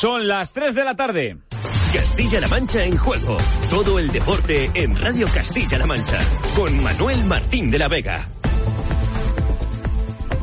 [0.00, 1.36] Son las 3 de la tarde.
[1.92, 3.36] Castilla-La Mancha en juego.
[3.68, 6.20] Todo el deporte en Radio Castilla-La Mancha.
[6.56, 8.39] Con Manuel Martín de la Vega.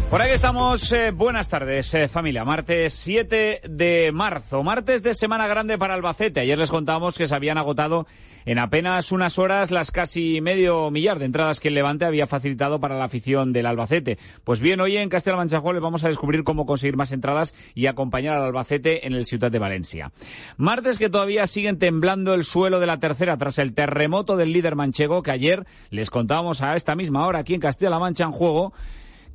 [0.10, 0.90] Por ahí estamos.
[0.94, 2.46] Eh, buenas tardes, eh, familia.
[2.46, 4.64] Martes 7 de marzo.
[4.64, 6.40] Martes de Semana Grande para Albacete.
[6.40, 8.08] Ayer les contamos que se habían agotado
[8.46, 12.80] en apenas unas horas las casi medio millar de entradas que el Levante había facilitado
[12.80, 14.18] para la afición del Albacete.
[14.46, 17.88] Pues bien, hoy en Castilla Mancha les vamos a descubrir cómo conseguir más entradas y
[17.88, 20.14] acompañar al Albacete en el Ciudad de Valencia.
[20.56, 24.78] Martes que todavía siguen temblando el suelo de la tercera tras el terremoto del líder
[24.78, 28.72] manchego que ayer les contábamos a esta misma hora aquí en Castilla-La Mancha en juego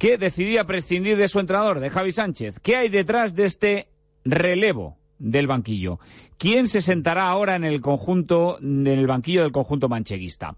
[0.03, 2.59] que decidía prescindir de su entrenador, de Javi Sánchez.
[2.61, 3.87] ¿Qué hay detrás de este
[4.25, 6.01] relevo del banquillo?
[6.39, 10.57] ¿Quién se sentará ahora en el conjunto, en el banquillo del conjunto mancheguista?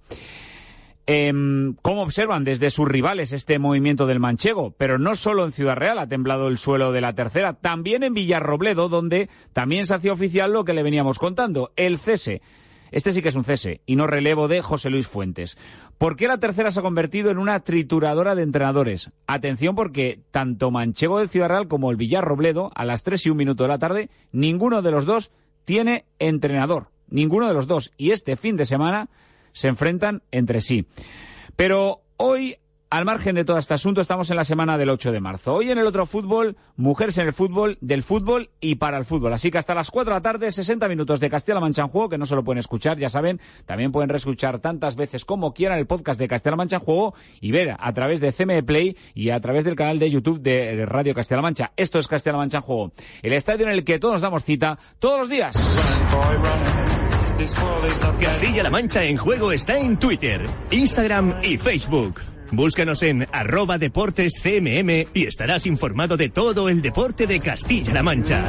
[1.06, 4.75] Em, ¿Cómo observan desde sus rivales este movimiento del manchego?
[4.78, 8.14] Pero no solo en Ciudad Real ha temblado el suelo de la tercera, también en
[8.14, 12.41] Villarrobledo, donde también se hacía oficial lo que le veníamos contando, el cese.
[12.95, 15.59] Este sí que es un cese y no relevo de José Luis Fuentes.
[15.98, 19.11] ¿Por qué la tercera se ha convertido en una trituradora de entrenadores?
[19.27, 23.36] Atención porque tanto Manchego del Ciudad Real como el Villarrobledo, a las 3 y un
[23.36, 25.33] minuto de la tarde, ninguno de los dos
[25.64, 26.86] tiene entrenador.
[27.08, 27.91] Ninguno de los dos.
[27.96, 29.08] Y este fin de semana
[29.52, 30.86] se enfrentan entre sí.
[31.57, 32.58] Pero hoy
[32.90, 35.55] al margen de todo este asunto, estamos en la semana del 8 de marzo.
[35.55, 39.33] Hoy en el otro fútbol, mujeres en el fútbol, del fútbol y para el fútbol.
[39.33, 42.08] Así que hasta las 4 de la tarde, 60 minutos de Castilla-La Mancha en Juego,
[42.08, 43.40] que no se lo pueden escuchar, ya saben.
[43.67, 47.50] También pueden reescuchar tantas veces como quieran el podcast de Castilla-La Mancha en Juego y
[47.50, 51.14] ver a través de CME Play y a través del canal de YouTube de Radio
[51.14, 51.73] Castilla-La Mancha.
[51.77, 52.92] Esto es Castilla-La Mancha en Juego.
[53.23, 55.56] El estadio en el que todos damos cita todos los días.
[58.20, 62.33] Castilla-La Mancha en Juego está en Twitter, Instagram y Facebook.
[62.52, 68.42] Búscanos en arroba deportes CMM y estarás informado de todo el deporte de Castilla-La Mancha.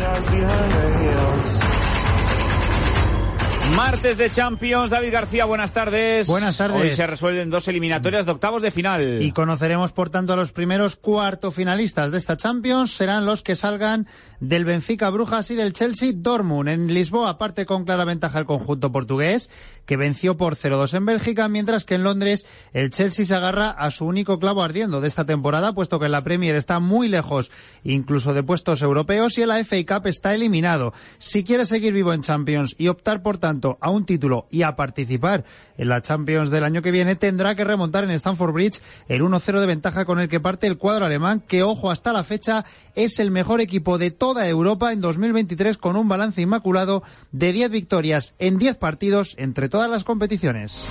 [3.73, 6.27] Martes de Champions, David García, buenas tardes.
[6.27, 6.81] Buenas tardes.
[6.81, 9.21] Hoy se resuelven dos eliminatorias de octavos de final.
[9.21, 12.91] Y conoceremos, por tanto, a los primeros cuarto finalistas de esta Champions.
[12.95, 14.07] Serán los que salgan
[14.39, 16.69] del Benfica Brujas y del Chelsea Dortmund.
[16.69, 19.49] En Lisboa parte con clara ventaja el conjunto portugués,
[19.85, 23.91] que venció por 0-2 en Bélgica, mientras que en Londres el Chelsea se agarra a
[23.91, 27.51] su único clavo ardiendo de esta temporada, puesto que en la Premier está muy lejos
[27.83, 30.93] incluso de puestos europeos y en la FA Cup está eliminado.
[31.17, 34.75] Si quiere seguir vivo en Champions y optar, por tanto, a un título y a
[34.75, 35.43] participar
[35.77, 39.59] en la Champions del año que viene, tendrá que remontar en Stamford Bridge el 1-0
[39.59, 43.19] de ventaja con el que parte el cuadro alemán, que, ojo, hasta la fecha es
[43.19, 48.33] el mejor equipo de toda Europa en 2023 con un balance inmaculado de 10 victorias
[48.39, 50.85] en 10 partidos entre todas las competiciones.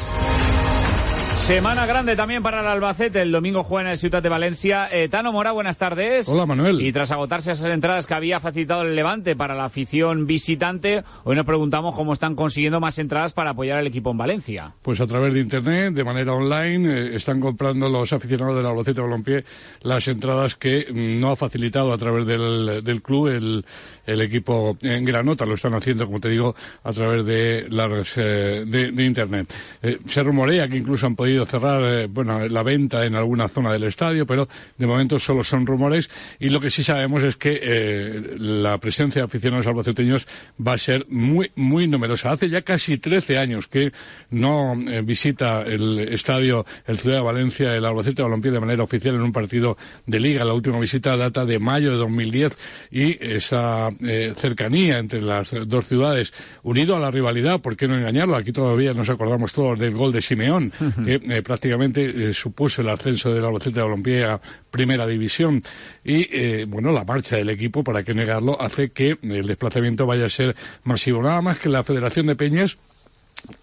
[1.47, 3.21] Semana grande también para el Albacete.
[3.21, 4.89] El domingo juega en el Ciudad de Valencia.
[4.91, 6.27] Eh, Tano Mora, buenas tardes.
[6.27, 6.81] Hola, Manuel.
[6.81, 11.37] Y tras agotarse esas entradas que había facilitado el Levante para la afición visitante, hoy
[11.37, 14.73] nos preguntamos cómo están consiguiendo más entradas para apoyar al equipo en Valencia.
[14.81, 19.03] Pues a través de Internet, de manera online, eh, están comprando los aficionados del Albacete
[19.03, 19.45] Balompié
[19.83, 23.67] las entradas que no ha facilitado a través del, del club el,
[24.07, 25.45] el equipo en Granota.
[25.45, 29.53] Lo están haciendo, como te digo, a través de, las, eh, de, Internet.
[29.83, 33.73] Eh, se rumorea que incluso han podido cerrar eh, bueno, la venta en alguna zona
[33.73, 36.09] del estadio, pero de momento solo son rumores.
[36.39, 40.27] Y lo que sí sabemos es que la presencia de aficionados albaceteños
[40.65, 42.33] va a ser muy, muy numerosa.
[42.33, 43.93] Hace ya casi 13 años que
[44.31, 49.23] no visita el estadio, el Ciudad de Valencia, el Albacete Balompié de manera oficial en
[49.23, 49.77] un partido
[50.07, 50.45] de liga.
[50.45, 52.57] La última visita data de mayo de 2010
[52.91, 56.33] y esa eh, cercanía entre las dos ciudades,
[56.63, 58.37] unido a la rivalidad, ¿por qué no engañarlo?
[58.37, 60.73] Aquí todavía nos acordamos todos del gol de Simeón,
[61.05, 64.41] que eh, prácticamente eh, supuso el ascenso del Albacete de Balompié a
[64.71, 65.63] Primera División.
[66.05, 70.29] Y, bueno, la marcha del equipo, para qué negarlo, hace que el desplazamiento vaya a
[70.29, 71.23] ser masivo.
[71.23, 72.79] Nada más que la Federación de Peñas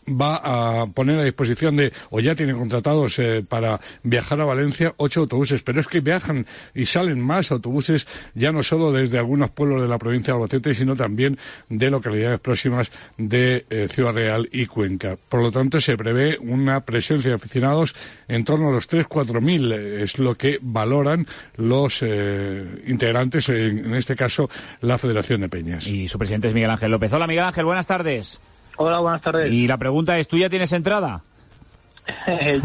[0.07, 4.93] va a poner a disposición de, o ya tiene contratados eh, para viajar a Valencia,
[4.97, 5.61] ocho autobuses.
[5.61, 9.87] Pero es que viajan y salen más autobuses, ya no solo desde algunos pueblos de
[9.87, 11.37] la provincia de Albacete, sino también
[11.69, 15.17] de localidades próximas de eh, Ciudad Real y Cuenca.
[15.29, 17.95] Por lo tanto, se prevé una presencia de aficionados
[18.27, 19.71] en torno a los 3-4 mil.
[19.71, 24.49] Eh, es lo que valoran los integrantes, en, en este caso,
[24.81, 25.87] la Federación de Peñas.
[25.87, 27.11] Y su presidente es Miguel Ángel López.
[27.13, 28.41] Hola, Miguel Ángel, buenas tardes.
[28.77, 29.51] Hola, buenas tardes.
[29.51, 31.23] Y la pregunta es, ¿tú ya tienes entrada?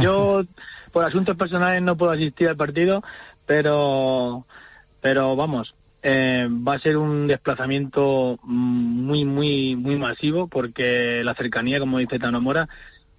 [0.00, 0.42] Yo,
[0.92, 3.02] por asuntos personales, no puedo asistir al partido,
[3.44, 4.46] pero,
[5.00, 11.80] pero vamos, eh, va a ser un desplazamiento muy, muy, muy masivo porque la cercanía,
[11.80, 12.68] como dice Tano Mora,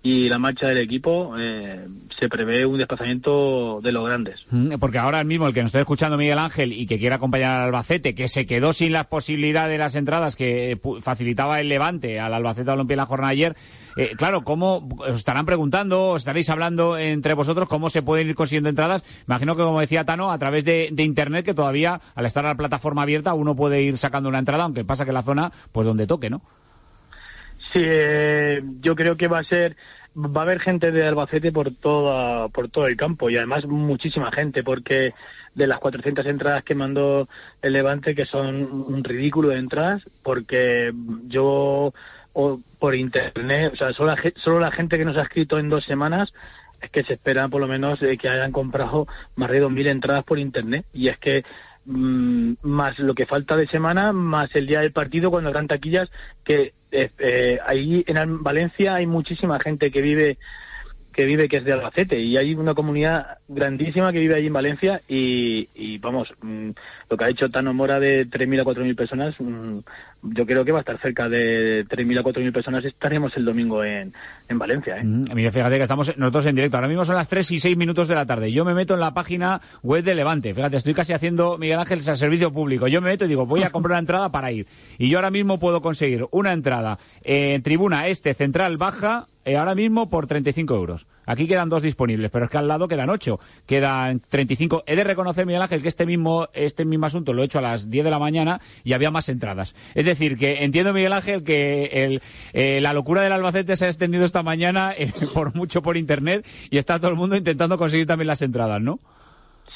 [0.07, 1.86] y la marcha del equipo eh,
[2.18, 4.39] se prevé un desplazamiento de los grandes.
[4.50, 7.59] Mm, porque ahora mismo el que nos está escuchando Miguel Ángel y que quiere acompañar
[7.59, 12.21] al Albacete, que se quedó sin la posibilidad de las entradas que facilitaba el Levante
[12.21, 13.57] al Albacete Olimpia en la jornada ayer,
[13.98, 18.36] eh, claro, ¿cómo os estarán preguntando, os estaréis hablando entre vosotros cómo se pueden ir
[18.36, 19.03] consiguiendo entradas?
[19.27, 23.01] Imagino que, como decía Tano, a través de, Internet, que todavía, al estar la plataforma
[23.01, 26.30] abierta, uno puede ir sacando una entrada, aunque pasa que la zona, pues donde toque,
[26.30, 26.44] ¿no?
[27.74, 29.75] Sí, eh, yo creo que va a ser
[30.18, 34.31] va a haber gente de Albacete por toda por todo el campo y además muchísima
[34.31, 35.14] gente porque
[35.54, 37.28] de las 400 entradas que mandó
[37.62, 40.92] el Levante que son un ridículo de entradas porque
[41.28, 41.94] yo
[42.40, 45.69] o por internet, o sea, solo la, solo la gente que nos ha escrito en
[45.69, 46.31] dos semanas
[46.80, 50.38] es que se espera por lo menos que hayan comprado más de 2.000 entradas por
[50.38, 50.86] internet.
[50.94, 51.44] Y es que
[51.86, 56.12] mm, más lo que falta de semana, más el día del partido cuando habrán taquillas
[56.44, 60.38] que eh, ahí en Valencia hay muchísima gente que vive
[61.18, 64.54] que vive que es de Albacete y hay una comunidad grandísima que vive allí en
[64.54, 66.69] Valencia y, vamos, mm,
[67.09, 69.80] lo que ha hecho Tano Mora de 3.000 a 4.000 personas, mm,
[70.24, 72.83] yo creo que va a estar cerca de 3.000 a 4.000 personas.
[72.83, 74.13] Estaremos el domingo en,
[74.50, 74.98] en Valencia.
[74.98, 75.04] ¿eh?
[75.04, 76.77] Mm, mira, fíjate que estamos nosotros en directo.
[76.77, 78.51] Ahora mismo son las 3 y 6 minutos de la tarde.
[78.51, 80.54] Yo me meto en la página web de Levante.
[80.54, 82.88] Fíjate, estoy casi haciendo, Miguel Ángel, al servicio público.
[82.88, 84.68] Yo me meto y digo, voy a comprar una entrada para ir.
[84.98, 89.75] Y yo ahora mismo puedo conseguir una entrada en tribuna este, central, baja, eh, ahora
[89.75, 91.07] mismo por 35 euros.
[91.27, 93.39] Aquí quedan dos disponibles, pero es que al lado quedan ocho.
[93.65, 94.85] Quedan 35.
[94.88, 97.62] He de reconocer, Miguel Ángel, que este mismo, este mismo asunto lo he hecho a
[97.62, 99.75] las 10 de la mañana y había más entradas.
[99.94, 102.21] Es decir, que entiendo, Miguel Ángel, que el,
[102.53, 106.45] eh, la locura del Albacete se ha extendido esta mañana eh, por mucho por Internet
[106.69, 109.00] y está todo el mundo intentando conseguir también las entradas, ¿no?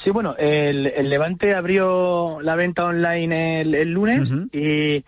[0.02, 5.04] Sí, bueno, el, Levante abrió la venta online el, lunes y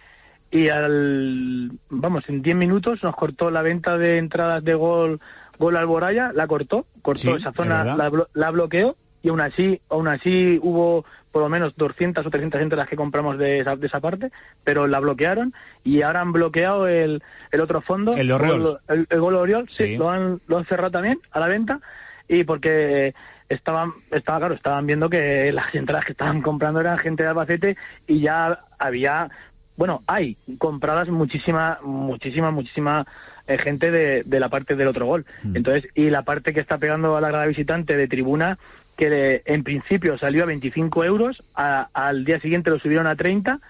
[0.55, 5.21] y al vamos en 10 minutos nos cortó la venta de entradas de gol
[5.59, 7.97] gol Alboraya la cortó cortó esa zona
[8.35, 12.89] la, bloqueó y aún así aún así hubo por lo menos 200 o 300 entradas
[12.89, 14.31] que compramos de esa, de esa parte
[14.63, 19.37] pero la bloquearon y ahora han bloqueado el, el otro fondo el gol, el, gol
[19.37, 21.81] Oriol sí, lo han lo han cerrado también a la venta
[22.29, 23.15] y porque
[23.49, 27.77] estaban estaba claro estaban viendo que las entradas que estaban comprando eran gente de Albacete
[28.07, 29.31] y ya había
[29.77, 33.07] bueno, hay compradas muchísima, muchísima, muchísima
[33.47, 35.27] eh, gente de, de, la parte del otro gol.
[35.43, 35.57] Mm.
[35.57, 38.59] Entonces, y la parte que está pegando a la grada visitante de tribuna,
[38.97, 43.61] que en principio salió a 25 euros, al día siguiente lo subieron a 30.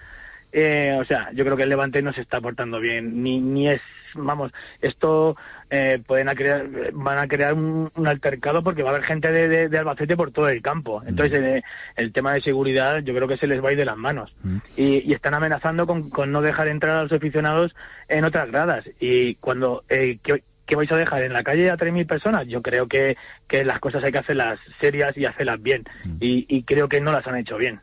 [0.51, 3.69] Eh, o sea, yo creo que el Levante no se está portando bien, ni, ni
[3.69, 3.81] es
[4.15, 4.51] vamos,
[4.81, 5.35] esto
[5.69, 9.69] eh, pueden a crear, van a crear un, altercado porque va a haber gente de,
[9.69, 11.01] de, Albacete por todo el campo.
[11.01, 11.07] Mm.
[11.07, 11.63] Entonces, eh,
[11.95, 14.33] el tema de seguridad yo creo que se les va a ir de las manos.
[14.43, 14.57] Mm.
[14.77, 17.75] Y, están amenazando con, con, no dejar entrar a los aficionados
[18.07, 18.85] en otras gradas.
[18.99, 19.83] Y cuando...
[19.89, 20.19] Eh,
[20.67, 22.47] ¿Qué vais a dejar en la calle a 3.000 personas?
[22.47, 25.83] Yo creo que, que las cosas hay que hacerlas serias y hacerlas bien.
[26.03, 26.17] Mm.
[26.19, 27.81] Y, y creo que no las han hecho bien.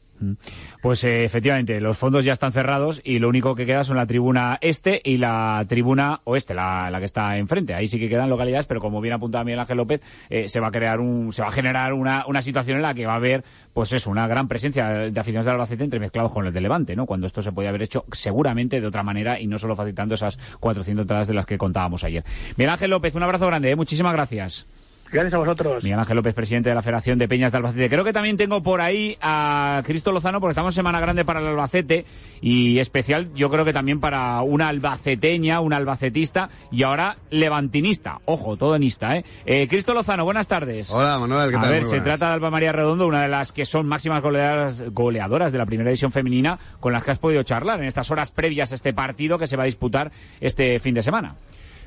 [0.81, 4.07] Pues eh, efectivamente, los fondos ya están cerrados y lo único que queda son la
[4.07, 7.75] tribuna este y la tribuna oeste, la, la que está enfrente.
[7.75, 10.01] Ahí sí que quedan localidades, pero como bien apuntaba Miguel Ángel López,
[10.31, 12.95] eh, se va a crear un, se va a generar una, una situación en la
[12.95, 16.47] que va a haber, pues eso, una gran presencia de aficionados de Albacete entremezclados con
[16.47, 17.07] el de Levante, ¿no?
[17.07, 20.39] Cuando esto se podía haber hecho seguramente de otra manera y no solo facilitando esas
[20.61, 22.25] 400 entradas de las que contábamos ayer.
[22.57, 23.77] Miguel Ángel López, un abrazo grande, ¿eh?
[23.77, 24.67] muchísimas gracias.
[25.13, 25.85] Gracias a vosotros.
[25.85, 27.91] Miguel Ángel López, presidente de la Federación de Peñas de Albacete.
[27.91, 31.41] Creo que también tengo por ahí a Cristo Lozano, porque estamos en Semana Grande para
[31.41, 32.07] el Albacete
[32.41, 38.21] y especial, yo creo que también para una albaceteña, un albacetista y ahora levantinista.
[38.25, 39.25] Ojo, todo enista, ¿eh?
[39.45, 39.69] ¿eh?
[39.69, 40.91] Cristo Lozano, buenas tardes.
[40.91, 41.67] Hola, Manuel, ¿qué tal?
[41.67, 44.83] A ver, se trata de Alba María Redondo, una de las que son máximas goleadoras,
[44.93, 48.31] goleadoras de la primera división femenina con las que has podido charlar en estas horas
[48.31, 51.37] previas a este partido que se va a disputar este fin de semana.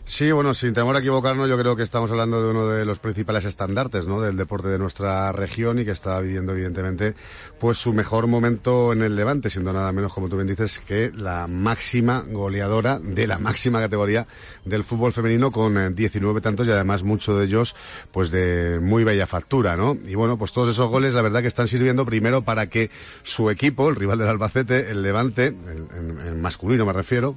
[0.08, 3.00] Sí, bueno, sin temor a equivocarnos, yo creo que estamos hablando de uno de los
[3.00, 4.22] principales estandartes ¿no?
[4.22, 7.16] del deporte de nuestra región y que está viviendo, evidentemente,
[7.60, 11.12] pues su mejor momento en el Levante, siendo nada menos, como tú bien dices, que
[11.16, 14.28] la máxima goleadora de la máxima categoría
[14.64, 17.76] del fútbol femenino con 19 eh, tantos y además muchos de ellos,
[18.12, 19.98] pues de muy bella factura, ¿no?
[20.08, 22.92] Y bueno, pues todos esos goles, la verdad que están sirviendo primero para que
[23.24, 27.36] su equipo, el rival del Albacete, el Levante, en, masculino me refiero,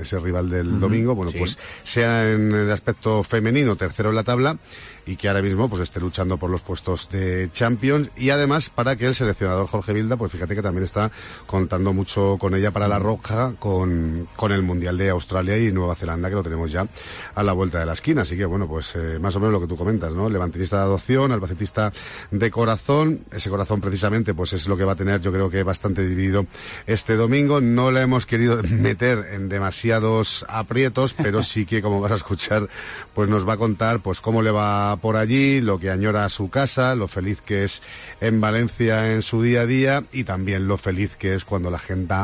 [0.00, 1.58] ese rival del domingo, bueno, pues
[1.96, 4.58] sea en el aspecto femenino tercero en la tabla
[5.06, 8.96] y que ahora mismo pues esté luchando por los puestos de Champions y además para
[8.96, 11.12] que el seleccionador Jorge Vilda, pues fíjate que también está
[11.46, 15.94] contando mucho con ella para la roja con, con el Mundial de Australia y Nueva
[15.94, 16.86] Zelanda que lo tenemos ya
[17.34, 18.22] a la vuelta de la esquina.
[18.22, 20.28] Así que bueno, pues eh, más o menos lo que tú comentas, ¿no?
[20.28, 21.92] Levantinista de adopción, albacetista
[22.32, 25.62] de corazón, ese corazón precisamente pues es lo que va a tener yo creo que
[25.62, 26.46] bastante dividido
[26.86, 27.60] este domingo.
[27.60, 32.68] No la hemos querido meter en demasiados aprietos, pero sí que como vas a escuchar
[33.14, 36.28] pues nos va a contar pues cómo le va por allí, lo que añora a
[36.28, 37.82] su casa, lo feliz que es
[38.20, 41.78] en Valencia en su día a día y también lo feliz que es cuando la
[41.78, 42.14] gente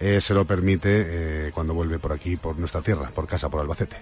[0.00, 3.60] eh, se lo permite eh, cuando vuelve por aquí, por nuestra tierra, por casa, por
[3.60, 3.96] Albacete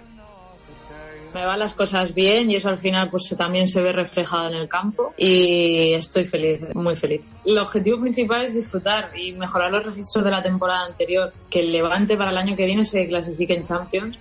[1.35, 4.55] me van las cosas bien y eso al final pues también se ve reflejado en
[4.55, 7.21] el campo y estoy feliz, muy feliz.
[7.43, 11.73] El objetivo principal es disfrutar y mejorar los registros de la temporada anterior, que el
[11.73, 14.17] Levante para el año que viene se clasifique en Champions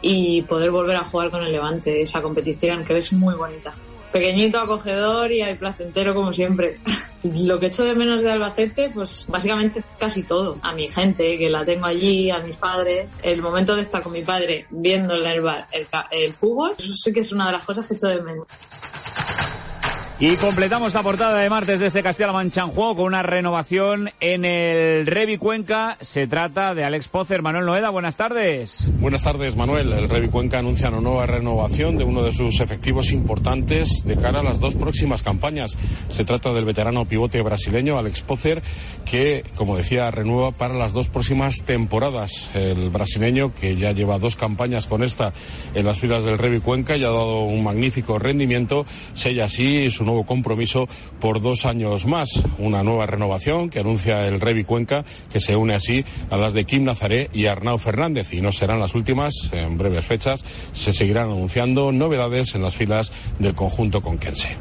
[0.00, 3.72] y poder volver a jugar con el Levante, esa competición que es muy bonita.
[4.12, 6.78] Pequeñito, acogedor y placentero como siempre.
[7.22, 10.56] Lo que echo de menos de Albacete, pues básicamente casi todo.
[10.62, 13.10] A mi gente, que la tengo allí, a mis padres.
[13.22, 17.12] El momento de estar con mi padre viendo en el el, el fútbol, eso sí
[17.12, 18.46] que es una de las cosas que echo de menos.
[20.20, 25.06] Y completamos la portada de martes Castilla-La Mancha en juego con una renovación en el
[25.06, 25.96] Revi Cuenca.
[26.00, 27.40] Se trata de Alex Pozer.
[27.40, 28.90] Manuel Noeda, buenas tardes.
[28.98, 29.92] Buenas tardes, Manuel.
[29.92, 34.40] El Revi Cuenca anuncia una nueva renovación de uno de sus efectivos importantes de cara
[34.40, 35.76] a las dos próximas campañas.
[36.08, 38.60] Se trata del veterano pivote brasileño Alex Pozer,
[39.08, 42.50] que, como decía, renueva para las dos próximas temporadas.
[42.54, 45.32] El brasileño, que ya lleva dos campañas con esta
[45.74, 48.84] en las filas del Revi Cuenca y ha dado un magnífico rendimiento,
[49.14, 50.88] sella así su nuevo compromiso
[51.20, 52.42] por dos años más.
[52.58, 56.64] Una nueva renovación que anuncia el Revi Cuenca, que se une así a las de
[56.64, 58.32] Kim Nazaré y Arnau Fernández.
[58.32, 63.12] Y no serán las últimas, en breves fechas se seguirán anunciando novedades en las filas
[63.38, 64.56] del conjunto conquense.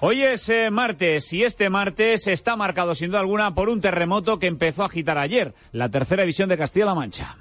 [0.00, 4.38] Hoy es eh, martes y este martes está marcado sin duda alguna por un terremoto
[4.38, 7.36] que empezó a agitar ayer la tercera división de Castilla-La Mancha.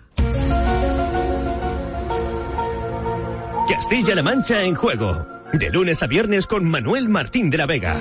[3.70, 8.00] Castilla-La Mancha en juego de lunes a viernes con Manuel Martín de la Vega.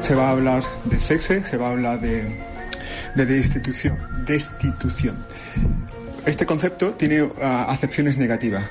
[0.00, 2.24] Se va a hablar de sexo, se va a hablar de,
[3.14, 5.16] de destitución, destitución.
[6.26, 7.32] Este concepto tiene uh,
[7.68, 8.64] acepciones negativas.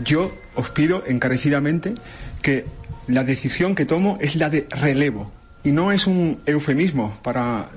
[0.00, 1.94] Yo os pido encarecidamente
[2.42, 2.64] que
[3.06, 5.30] la decisión que tomo es la de relevo
[5.62, 7.68] y no es un eufemismo para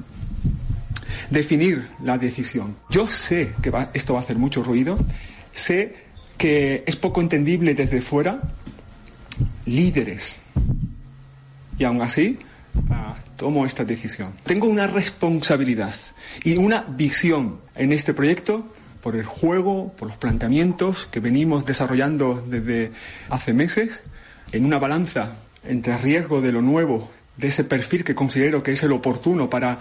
[1.34, 2.76] definir la decisión.
[2.90, 4.98] Yo sé que esto va a hacer mucho ruido,
[5.52, 5.96] sé
[6.38, 8.42] que es poco entendible desde fuera,
[9.66, 10.38] líderes.
[11.78, 12.38] Y aún así,
[12.92, 14.34] ah, tomo esta decisión.
[14.46, 15.96] Tengo una responsabilidad
[16.44, 18.72] y una visión en este proyecto
[19.02, 22.92] por el juego, por los planteamientos que venimos desarrollando desde
[23.30, 24.02] hace meses,
[24.52, 25.36] en una balanza
[25.66, 29.80] entre riesgo de lo nuevo, de ese perfil que considero que es el oportuno para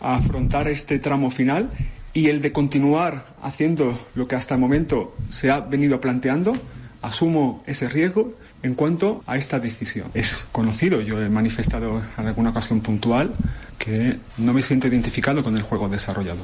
[0.00, 1.70] a afrontar este tramo final
[2.12, 6.54] y el de continuar haciendo lo que hasta el momento se ha venido planteando,
[7.02, 10.08] asumo ese riesgo en cuanto a esta decisión.
[10.14, 13.32] Es conocido, yo he manifestado en alguna ocasión puntual
[13.78, 16.40] que no me siento identificado con el juego desarrollado.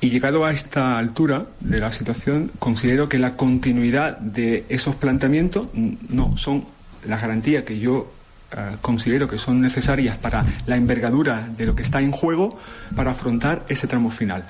[0.00, 5.68] Y llegado a esta altura de la situación, considero que la continuidad de esos planteamientos
[5.72, 6.64] no son
[7.06, 8.12] la garantía que yo
[8.56, 12.58] eh, considero que son necesarias para la envergadura de lo que está en juego
[12.94, 14.44] para afrontar ese tramo final.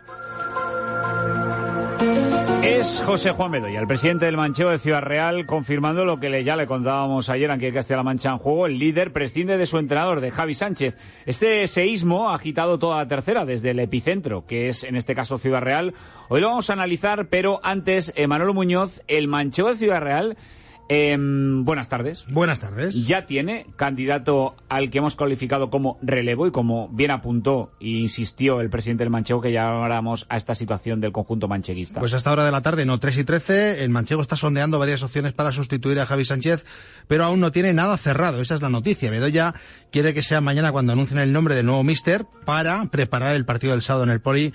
[2.62, 6.56] Es José Juan Bedoya, el presidente del Mancheo de Ciudad Real, confirmando lo que ya
[6.56, 8.66] le contábamos ayer aquí en Castilla-La Mancha en juego.
[8.66, 10.96] El líder prescinde de su entrenador, de Javi Sánchez.
[11.26, 15.38] Este seísmo ha agitado toda la tercera desde el epicentro, que es en este caso
[15.38, 15.94] Ciudad Real.
[16.28, 20.36] Hoy lo vamos a analizar, pero antes, Emanuel Muñoz, el Mancheo de Ciudad Real
[20.88, 22.24] eh, buenas tardes.
[22.28, 22.94] Buenas tardes.
[23.06, 28.60] Ya tiene candidato al que hemos calificado como relevo y como bien apuntó e insistió
[28.60, 32.00] el presidente del Manchego que llamáramos a esta situación del conjunto mancheguista.
[32.00, 35.02] Pues hasta hora de la tarde, no 3 y 13, el Manchego está sondeando varias
[35.02, 36.66] opciones para sustituir a Javi Sánchez,
[37.08, 38.40] pero aún no tiene nada cerrado.
[38.40, 39.10] Esa es la noticia.
[39.10, 39.54] Bedoya
[39.90, 43.72] quiere que sea mañana cuando anuncien el nombre del nuevo mister para preparar el partido
[43.72, 44.52] del sábado en el Poli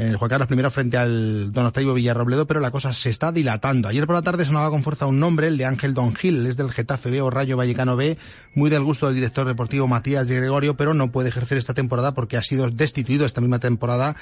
[0.00, 3.86] el Juan Carlos I frente al Don Octavio Villarrobledo, pero la cosa se está dilatando.
[3.86, 6.56] Ayer por la tarde sonaba con fuerza un nombre, el de Ángel Don Gil, es
[6.56, 8.16] del Getafe B o Rayo Vallecano B,
[8.54, 12.14] muy del gusto del director deportivo Matías de Gregorio, pero no puede ejercer esta temporada
[12.14, 14.16] porque ha sido destituido esta misma temporada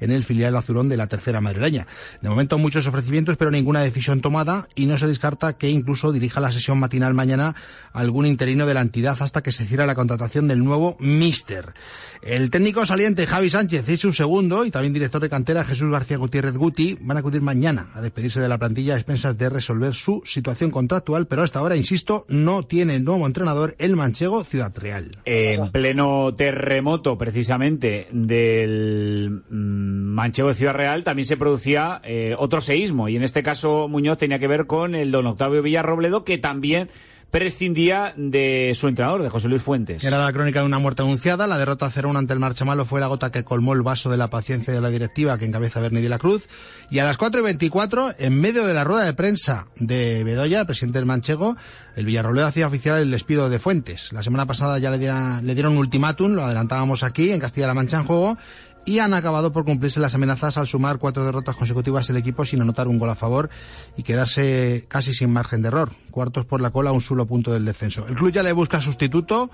[0.00, 1.88] en el filial azurón de la tercera madrileña.
[2.22, 6.40] De momento muchos ofrecimientos, pero ninguna decisión tomada y no se descarta que incluso dirija
[6.40, 7.56] la sesión matinal mañana
[7.92, 11.74] algún interino de la entidad hasta que se cierre la contratación del nuevo Mister.
[12.22, 16.18] El técnico saliente Javi Sánchez y su segundo y también director de cantera Jesús García
[16.18, 19.94] Gutiérrez Guti van a acudir mañana a despedirse de la plantilla a expensas de resolver
[19.94, 25.16] su situación contractual, pero hasta ahora, insisto, no tiene nuevo entrenador el manchego Ciudad Real.
[25.24, 33.08] En pleno terremoto, precisamente, del mm, manchego Ciudad Real, también se producía eh, otro seísmo,
[33.08, 36.90] y en este caso Muñoz tenía que ver con el don Octavio Villarrobledo, que también
[37.34, 40.04] prescindía de su entrenador, de José Luis Fuentes.
[40.04, 41.48] Era la crónica de una muerte anunciada.
[41.48, 44.30] La derrota 0-1 ante el Marchamalo fue la gota que colmó el vaso de la
[44.30, 46.48] paciencia de la directiva que encabeza Berni de la Cruz.
[46.90, 50.64] Y a las 4 y 24, en medio de la rueda de prensa de Bedoya,
[50.64, 51.56] presidente del Manchego,
[51.96, 54.12] el Villarrobledo hacía oficial el despido de Fuentes.
[54.12, 57.74] La semana pasada ya le dieron, le dieron un ultimátum, lo adelantábamos aquí, en Castilla-La
[57.74, 58.38] Mancha en juego,
[58.84, 62.60] y han acabado por cumplirse las amenazas al sumar cuatro derrotas consecutivas el equipo sin
[62.60, 63.50] anotar un gol a favor
[63.96, 65.92] y quedarse casi sin margen de error.
[66.10, 68.06] Cuartos por la cola, un solo punto del descenso.
[68.08, 69.50] El club ya le busca sustituto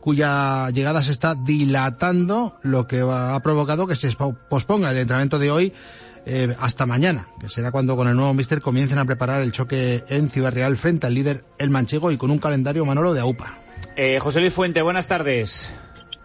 [0.00, 4.14] cuya llegada se está dilatando, lo que ha provocado que se
[4.50, 5.72] posponga el entrenamiento de hoy
[6.26, 10.04] eh, hasta mañana, que será cuando con el nuevo míster comiencen a preparar el choque
[10.08, 13.58] en Ciudad Real frente al líder el Manchego y con un calendario Manolo de AUPA.
[13.96, 15.72] Eh, José Luis Fuente, buenas tardes.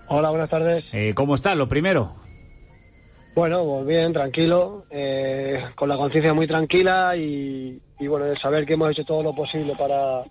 [0.08, 0.84] Hola, buenas tardes.
[0.92, 1.56] Eh, ¿Cómo está?
[1.56, 2.16] Lo primero.
[3.40, 8.74] Bueno, pues bien, tranquilo, eh, con la conciencia muy tranquila y, bueno, el saber que
[8.74, 10.26] hemos hecho todo lo posible para,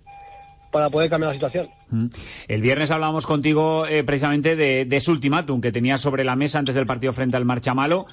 [0.70, 1.70] para poder cambiar la situación.
[1.88, 2.08] Mm.
[2.48, 6.74] El viernes hablábamos contigo eh, precisamente de, ese ultimátum que tenías sobre la mesa antes
[6.74, 8.04] del partido frente al Marchamalo.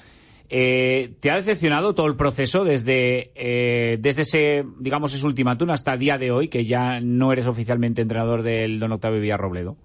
[0.48, 5.94] Eh, ¿Te ha decepcionado todo el proceso desde, eh, desde ese, digamos, ese ultimátum hasta
[5.98, 9.76] día de hoy, que ya no eres oficialmente entrenador del Don Octavio Villarrobledo?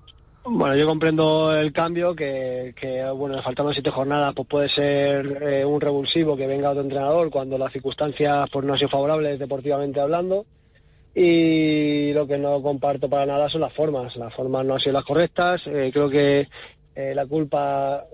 [0.44, 2.74] Bueno, yo comprendo el cambio, que,
[3.16, 7.60] bueno, faltando siete jornadas, pues puede ser eh, un revulsivo que venga otro entrenador cuando
[7.60, 10.46] las circunstancias pues no han sido favorables deportivamente hablando.
[11.14, 14.16] Y lo que no comparto para nada son las formas.
[14.16, 15.62] Las formas no han sido las correctas.
[15.68, 16.48] Eh, creo que
[16.96, 18.06] eh, la culpa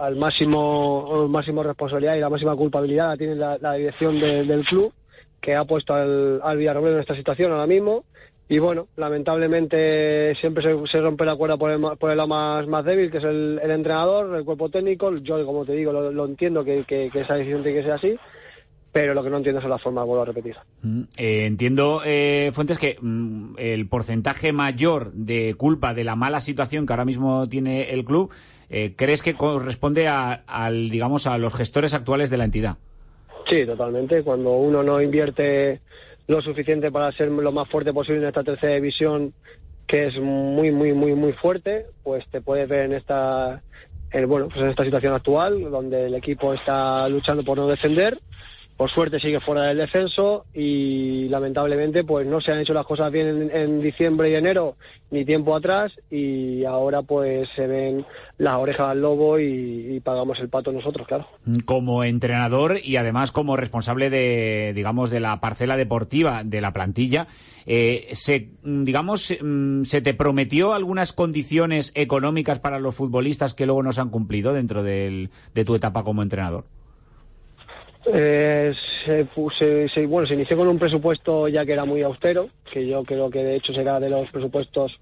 [0.00, 4.92] al máximo, máximo responsabilidad y la máxima culpabilidad la tiene la, dirección del club,
[5.40, 8.04] que ha puesto al, al Villarroel en esta situación ahora mismo
[8.48, 12.84] y bueno, lamentablemente siempre se, rompe la cuerda por el, por el lado más, más
[12.84, 15.16] débil, que es el, entrenador, el cuerpo técnico.
[15.16, 18.16] Yo, como te digo, lo, entiendo que, esa decisión tiene que ser así,
[18.90, 20.56] pero lo que no entiendo es la forma, vuelvo a repetir.
[20.82, 26.40] Mm, eh, entiendo, eh, Fuentes, que mm, el porcentaje mayor de culpa de la mala
[26.40, 28.30] situación que ahora mismo tiene el club,
[28.68, 32.76] eh, ¿crees que corresponde a, al, digamos, a los gestores actuales de la entidad?
[33.46, 34.22] Sí, totalmente.
[34.22, 35.80] Cuando uno no invierte
[36.32, 39.34] lo suficiente para ser lo más fuerte posible en esta tercera división,
[39.86, 43.62] que es muy, muy, muy, muy fuerte, pues te puedes ver en esta,
[44.26, 48.18] bueno, pues en esta situación actual, donde el equipo está luchando por no defender
[48.82, 53.12] por suerte sigue fuera del descenso y lamentablemente pues no se han hecho las cosas
[53.12, 54.74] bien en, diciembre y enero
[55.12, 58.04] ni tiempo atrás y ahora pues se ven
[58.38, 61.28] las orejas al lobo y, pagamos el pato nosotros, claro.
[61.64, 67.28] Como entrenador y además como responsable de, digamos, de la parcela deportiva de la plantilla,
[67.66, 73.84] eh, se, digamos, mm, ¿se te prometió algunas condiciones económicas para los futbolistas que luego
[73.84, 75.28] no se han cumplido dentro de
[75.64, 76.64] tu etapa como entrenador?
[78.06, 82.86] Eh, se, se, bueno, se inició con un presupuesto ya que era muy austero, que
[82.86, 84.98] yo creo que de hecho será de los presupuestos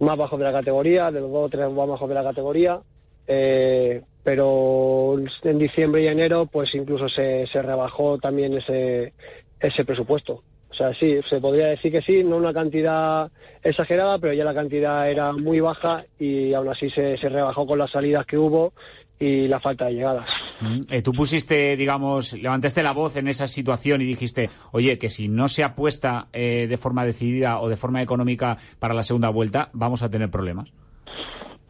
[0.00, 2.80] más bajos de la categoría, de los dos o tres más bajos de la categoría.
[3.26, 9.14] Eh, pero en diciembre y enero, pues incluso se, se rebajó también ese,
[9.60, 10.42] ese presupuesto.
[10.68, 13.30] O sea, sí, se podría decir que sí, no una cantidad
[13.62, 17.78] exagerada, pero ya la cantidad era muy baja y aún así se, se rebajó con
[17.78, 18.72] las salidas que hubo
[19.18, 20.28] y la falta de llegadas.
[20.60, 25.08] Mm, eh, tú pusiste, digamos, levantaste la voz en esa situación y dijiste, oye, que
[25.08, 29.28] si no se apuesta eh, de forma decidida o de forma económica para la segunda
[29.30, 30.70] vuelta, vamos a tener problemas.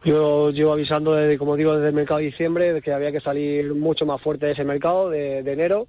[0.05, 3.19] Yo llevo avisando, desde, como digo, desde el mercado de diciembre, de que había que
[3.19, 5.87] salir mucho más fuerte de ese mercado de, enero.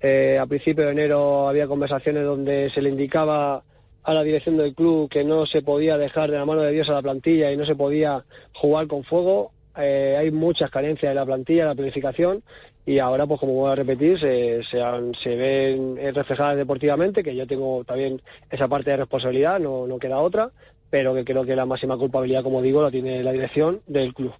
[0.00, 3.62] Eh, a principio de enero había conversaciones donde se le indicaba
[4.02, 6.88] a la dirección del club que no se podía dejar de la mano de Dios
[6.88, 9.52] a la plantilla y no se podía jugar con fuego.
[9.76, 12.42] Eh, hay muchas carencias en la plantilla, en la planificación,
[12.86, 17.84] y ahora, pues como voy a repetir, se, se, ven reflejadas deportivamente, que yo tengo
[17.84, 20.50] también esa parte de responsabilidad, no, no queda otra,
[20.90, 24.32] pero que creo que la máxima culpabilidad, como digo, la tiene la dirección del club.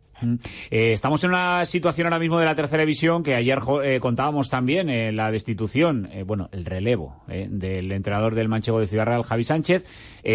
[0.70, 4.48] Eh, estamos en una situación ahora mismo de la tercera división que ayer eh, contábamos
[4.48, 9.44] también eh, la destitución, bueno, el relevo del entrenador del Manchego de Ciudad Real, Javi
[9.44, 9.87] Sánchez,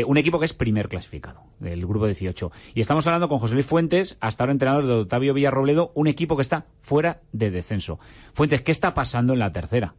[0.07, 2.51] un equipo que es primer clasificado del grupo 18.
[2.73, 6.35] Y estamos hablando con José Luis Fuentes, hasta ahora entrenador de Octavio Villarrobledo, un equipo
[6.35, 7.99] que está fuera de descenso.
[8.33, 9.95] Fuentes, ¿qué está pasando en la tercera?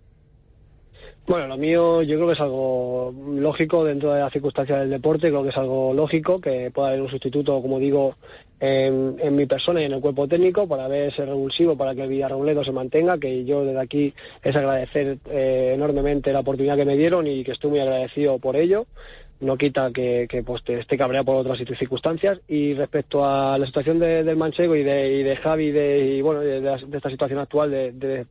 [1.26, 5.28] Bueno, lo mío yo creo que es algo lógico dentro de las circunstancias del deporte,
[5.28, 8.14] creo que es algo lógico que pueda haber un sustituto, como digo,
[8.60, 12.08] en, mi persona y en el cuerpo técnico para ver ese revulsivo, para que el
[12.08, 16.96] Villarrobledo se mantenga, que yo desde aquí es agradecer eh, enormemente la oportunidad que me
[16.96, 18.86] dieron y que estoy muy agradecido por ello.
[19.38, 22.40] No quita que, pues, esté cabreado por otras circunstancias.
[22.48, 26.40] Y respecto a la situación del Manchego y de, y de Javi de, y, bueno,
[26.40, 26.56] de,
[26.94, 28.26] esta situación actual de, de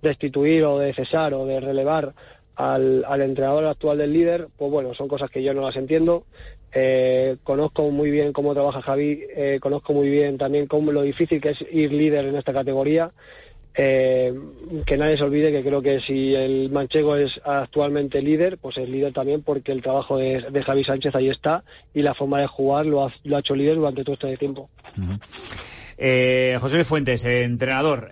[0.00, 2.14] destituir o de cesar o de relevar
[2.56, 6.24] al, entrenador actual del líder, pues bueno, son cosas que yo no las entiendo.
[6.78, 11.40] Eh, conozco muy bien cómo trabaja Javi, eh, conozco muy bien también cómo lo difícil
[11.40, 13.12] que es ir líder en esta categoría.
[13.74, 14.34] Eh,
[14.84, 18.90] que nadie se olvide que creo que si el manchego es actualmente líder, pues es
[18.90, 22.84] líder también porque el trabajo de, Javi Sánchez ahí está y la forma de jugar
[22.84, 24.68] lo ha, lo ha hecho líder durante todo este tiempo.
[25.96, 28.10] José Luis Fuentes, entrenador,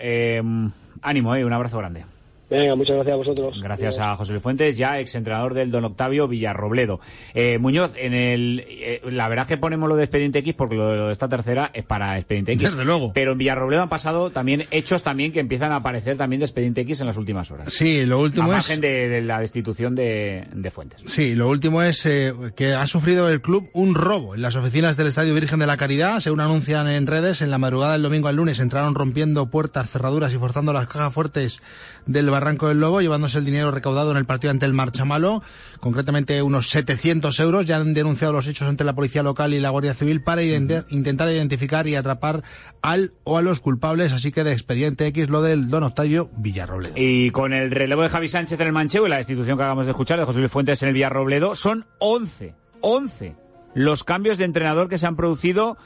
[1.03, 2.13] ánimo, un abrazo grande.
[2.50, 3.61] Venga, muchas gracias a vosotros.
[3.62, 7.00] Gracias a José Luis Fuentes, ya exentrenador del Don Octavio Villarrobledo.
[7.33, 11.07] Eh, Muñoz, en el, eh, la verdad que ponemos lo de Expediente X porque lo
[11.07, 12.70] de esta tercera es para Expediente X.
[12.70, 13.12] Desde luego.
[13.14, 16.83] Pero en Villarrobledo han pasado también hechos también que empiezan a aparecer también de Expediente
[16.83, 17.72] X en las últimas horas.
[17.72, 21.00] Sí, lo último a margen de, la destitución de, Fuentes.
[21.04, 24.96] Sí, lo último es eh, que ha sufrido el club un robo en las oficinas
[24.96, 26.20] del Estadio Virgen de la Caridad.
[26.20, 30.33] Según anuncian en redes, en la madrugada del domingo al lunes entraron rompiendo puertas, cerraduras
[30.33, 31.61] y forzando las cajas fuertes
[32.07, 35.40] del Barranco del Lobo, llevándose el dinero recaudado en el partido ante el Marchamalo,
[35.79, 37.64] concretamente unos 700 euros.
[37.64, 41.29] Ya han denunciado los hechos ante la Policía Local y la Guardia Civil para intentar
[41.29, 42.42] identificar y atrapar
[42.83, 46.94] al o a los culpables, así que de expediente X lo del don Octavio Villarrobledo.
[46.97, 49.87] Y con el relevo de Javi Sánchez en el Manchego y la destitución que acabamos
[49.87, 53.44] de escuchar de José Luis Fuentes en el Villarrobledo, son 11, 11
[53.75, 55.77] los cambios de entrenador que se han producido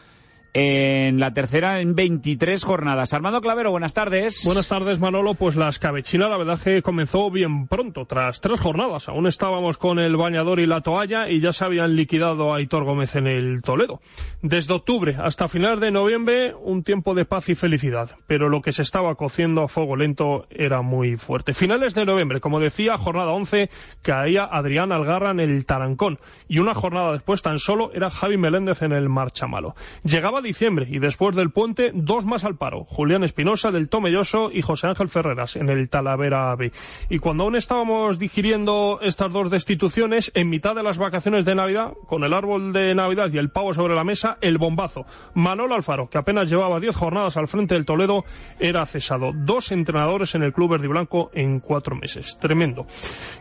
[0.61, 3.12] en la tercera en 23 jornadas.
[3.12, 4.42] Armando Clavero, buenas tardes.
[4.44, 5.35] Buenas tardes, Manolo.
[5.35, 9.09] Pues la escabechina, la verdad que comenzó bien pronto, tras tres jornadas.
[9.09, 12.83] Aún estábamos con el bañador y la toalla y ya se habían liquidado a Aitor
[12.83, 14.01] Gómez en el Toledo.
[14.42, 18.11] Desde octubre hasta finales de noviembre, un tiempo de paz y felicidad.
[18.27, 21.55] Pero lo que se estaba cociendo a fuego lento era muy fuerte.
[21.55, 23.71] Finales de noviembre, como decía, jornada 11,
[24.03, 26.18] caía Adrián Algarra en el Tarancón.
[26.49, 29.77] Y una jornada después tan solo era Javi Meléndez en el Marchamalo.
[30.03, 34.63] Llegaba diciembre y después del puente dos más al paro, Julián Espinosa del Tomelloso y
[34.63, 36.73] José Ángel Ferreras en el Talavera B.
[37.11, 41.93] Y cuando aún estábamos digiriendo estas dos destituciones, en mitad de las vacaciones de Navidad,
[42.07, 45.05] con el árbol de Navidad y el pavo sobre la mesa, el bombazo.
[45.35, 48.25] Manolo Alfaro, que apenas llevaba diez jornadas al frente del Toledo,
[48.59, 49.33] era cesado.
[49.35, 52.39] Dos entrenadores en el club verde y blanco en cuatro meses.
[52.41, 52.87] Tremendo.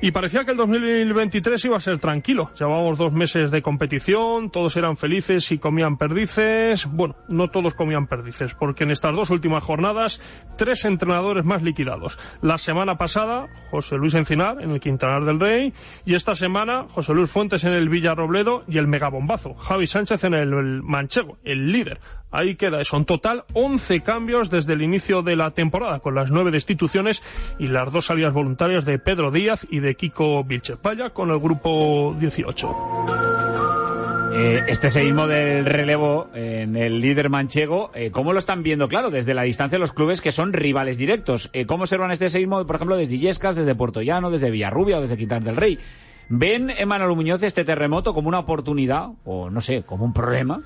[0.02, 2.52] Y parecía que el 2023 iba a ser tranquilo.
[2.60, 8.08] Llevábamos dos meses de competición, todos eran felices y comían perdices bueno, no todos comían
[8.08, 10.22] perdices, porque en estas dos últimas jornadas,
[10.58, 12.18] tres entrenadores más liquidados.
[12.42, 15.74] La semana pasada, José Luis Encinar en el Quintanar del Rey,
[16.06, 20.34] y esta semana, José Luis Fuentes en el Villarrobledo y el megabombazo, Javi Sánchez en
[20.34, 22.00] el Manchego, el líder.
[22.30, 22.98] Ahí queda eso.
[22.98, 27.24] En total, 11 cambios desde el inicio de la temporada, con las nueve destituciones
[27.58, 30.82] y las dos salidas voluntarias de Pedro Díaz y de Kiko Vilches.
[30.82, 33.27] Vaya con el grupo 18.
[34.40, 38.88] Eh, este seguismo del relevo en el líder manchego, eh, ¿cómo lo están viendo?
[38.88, 41.50] Claro, desde la distancia los clubes que son rivales directos.
[41.54, 45.02] Eh, ¿Cómo observan este seguismo, por ejemplo, desde Illescas, desde Puerto Llano, desde Villarrubia o
[45.02, 45.80] desde Quintar del Rey?
[46.30, 50.62] ¿Ven, Emanuel Muñoz, este terremoto como una oportunidad o, no sé, como un problema?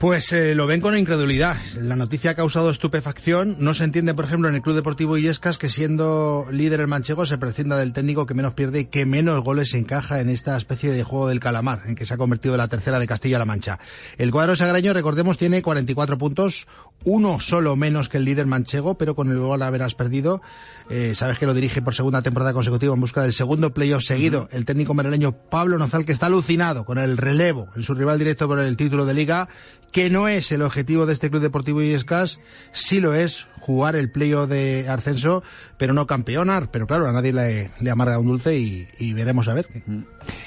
[0.00, 1.58] Pues eh, lo ven con incredulidad.
[1.78, 3.56] La noticia ha causado estupefacción.
[3.58, 7.26] No se entiende, por ejemplo, en el Club Deportivo Illescas que siendo líder el manchego
[7.26, 10.90] se prescinda del técnico que menos pierde y que menos goles encaja en esta especie
[10.90, 13.78] de juego del calamar, en que se ha convertido la tercera de Castilla-La Mancha.
[14.16, 16.66] El cuadro sagraño, recordemos, tiene 44 puntos,
[17.04, 20.42] uno solo menos que el líder manchego, pero con el gol haberás perdido.
[20.90, 24.48] Eh, sabes que lo dirige por segunda temporada consecutiva en busca del segundo playoff seguido.
[24.52, 28.48] El técnico mereleño Pablo Nozal, que está alucinado con el relevo en su rival directo
[28.48, 29.48] por el título de liga
[29.92, 34.10] que no es el objetivo de este Club Deportivo Illescas, sí lo es jugar el
[34.10, 35.42] playo de ascenso,
[35.78, 36.70] pero no campeonar.
[36.70, 39.68] Pero claro, a nadie le, amarga un dulce y, veremos a ver.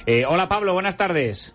[0.06, 1.54] Eh, hola Pablo, buenas tardes.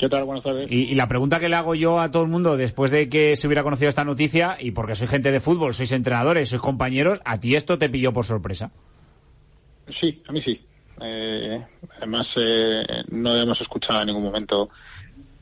[0.00, 0.24] ¿Qué tal?
[0.24, 0.66] Buenas tardes.
[0.72, 3.46] Y, la pregunta que le hago yo a todo el mundo después de que se
[3.46, 7.38] hubiera conocido esta noticia, y porque soy gente de fútbol, sois entrenadores, sois compañeros, ¿a
[7.38, 8.70] ti esto te pilló por sorpresa?
[10.00, 10.58] Sí, a mí sí.
[11.02, 11.66] Eh,
[11.98, 14.70] además, eh, no hemos escuchado en ningún momento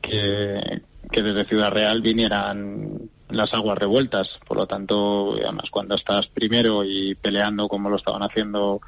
[0.01, 4.27] que, que desde Ciudad Real vinieran las aguas revueltas.
[4.45, 8.81] Por lo tanto, además, cuando estás primero y peleando como lo estaban haciendo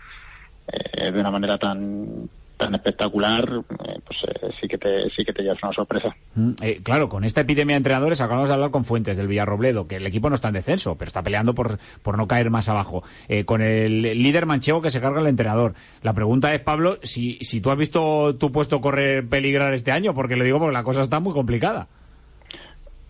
[0.68, 2.30] eh, de una manera tan
[2.62, 6.16] tan espectacular, eh, pues eh, sí que te sí que te llevas una sorpresa.
[6.36, 6.52] Mm,
[6.84, 10.06] claro, con esta epidemia de entrenadores acabamos de hablar con Fuentes del Villarrobledo, que el
[10.06, 13.04] equipo no está en descenso, pero está peleando por, por no caer más abajo.
[13.46, 15.74] con el líder manchego que se carga el entrenador.
[16.04, 20.14] La pregunta es, Pablo, si, si tú has visto tu puesto correr peligrar este año,
[20.14, 21.88] porque lo digo porque la cosa está muy complicada.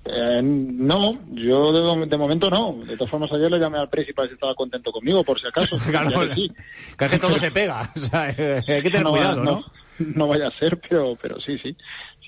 [0.04, 2.84] Eh, no, yo de, momento no.
[2.86, 5.78] De todas formas, ayer le llamé al principal si estaba contento conmigo, por si acaso.
[5.90, 6.52] claro, que, sí.
[6.98, 7.92] que todo se pega.
[8.38, 9.64] Eh, hay que tener cuidado, ¿no?
[10.00, 10.28] ¿no?
[10.28, 11.76] vaya a ser, pero, pero sí, sí.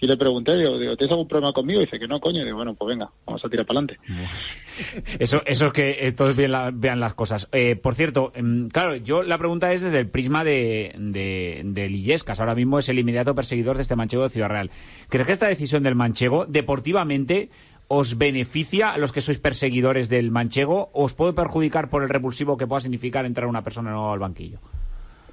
[0.03, 1.79] Si le pregunté, digo, digo, ¿tienes algún problema conmigo?
[1.79, 2.41] Y dice que no, coño.
[2.41, 4.01] Y digo, bueno, pues venga, vamos a tirar para adelante.
[5.17, 7.47] Eso, eso es que todos vean, las cosas.
[7.53, 12.21] Eh, por cierto, em, claro, yo la pregunta es desde el prisma de, de, de.
[12.37, 14.71] Ahora mismo es el inmediato perseguidor de este manchego de Ciudad Real.
[15.07, 17.49] ¿Crees que esta decisión del manchego, deportivamente,
[17.87, 22.09] os beneficia a los que sois perseguidores del manchego o os puede perjudicar por el
[22.09, 24.59] repulsivo que pueda significar entrar una persona nueva al banquillo?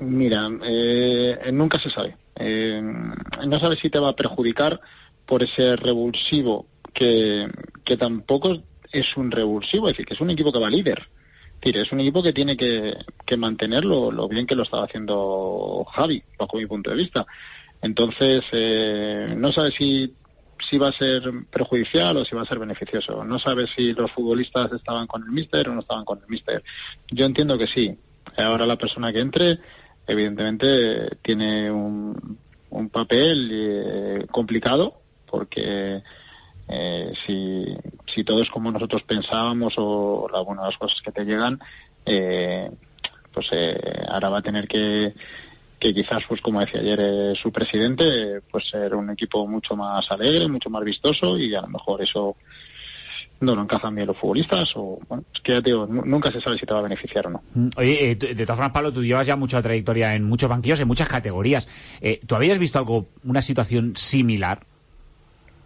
[0.00, 2.16] Mira, eh, nunca se sabe.
[2.36, 4.80] Eh, no sabes si te va a perjudicar
[5.26, 7.46] por ese revulsivo que,
[7.84, 10.98] que tampoco es un revulsivo, es decir, que es un equipo que va líder.
[10.98, 12.94] Es decir, es un equipo que tiene que,
[13.26, 17.26] que mantenerlo lo bien que lo estaba haciendo Javi, bajo mi punto de vista.
[17.82, 20.14] Entonces, eh, no sabes si
[20.68, 23.24] si va a ser perjudicial o si va a ser beneficioso.
[23.24, 26.62] No sabes si los futbolistas estaban con el míster o no estaban con el míster.
[27.10, 27.96] Yo entiendo que sí.
[28.36, 29.58] Ahora la persona que entre,
[30.10, 32.38] evidentemente, tiene un,
[32.70, 36.02] un papel eh, complicado porque
[36.68, 37.64] eh, si,
[38.12, 41.58] si todo es como nosotros pensábamos o la, bueno, las cosas que te llegan,
[42.04, 42.70] eh,
[43.32, 43.46] pues
[44.08, 45.14] ahora va a tener que
[45.80, 50.04] que quizás, pues como decía ayer eh, su presidente, pues ser un equipo mucho más
[50.10, 52.36] alegre, mucho más vistoso y a lo mejor eso
[53.40, 56.40] no lo encajan bien los futbolistas o, bueno, es que ya te digo, nunca se
[56.40, 57.42] sabe si te va a beneficiar o no.
[57.54, 60.80] Mm, oye, eh, de todas formas, Pablo, tú llevas ya mucha trayectoria en muchos banquillos,
[60.80, 61.68] en muchas categorías.
[62.00, 64.60] Eh, ¿Tú habías visto algo, una situación similar?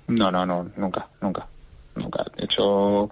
[0.07, 1.47] No, no, no, nunca, nunca,
[1.97, 2.25] nunca.
[2.37, 3.11] De hecho,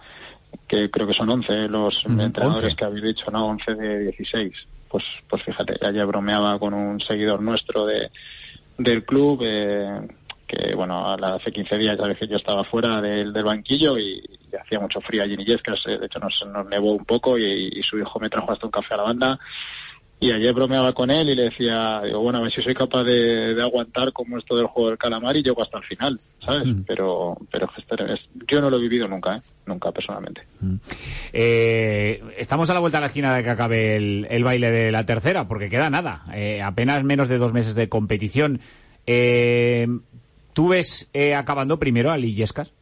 [0.68, 4.52] que creo que son 11 los entrenadores que habéis dicho, no, 11 de 16
[4.92, 8.10] pues, pues fíjate, ayer bromeaba con un seguidor nuestro de,
[8.76, 10.06] del club, eh,
[10.46, 14.22] que bueno, hace 15 días ya que yo estaba fuera del, del banquillo y,
[14.58, 17.82] hacía mucho frío allí en Illescas, eh, de hecho nos, nos nevó un poco y,
[17.82, 19.38] su hijo me trajo hasta un café a la banda
[20.22, 23.02] y ayer bromeaba con él y le decía, digo, bueno, a ver si soy capaz
[23.02, 26.64] de, aguantar como esto del juego del calamar y llego hasta el final, ¿sabes?
[26.64, 26.82] Mm.
[26.86, 27.68] Pero, pero
[28.46, 29.42] yo no lo he vivido nunca, ¿eh?
[29.66, 30.42] Nunca, personalmente.
[30.60, 30.76] Mm.
[31.32, 35.04] Eh, estamos a la vuelta a la esquina de que acabe el, baile de la
[35.04, 36.22] tercera, porque queda nada.
[36.32, 38.60] Eh, apenas menos de dos meses de competición.
[39.08, 39.88] Eh,
[40.52, 42.72] ¿Tú ves acabando primero a Lillescas?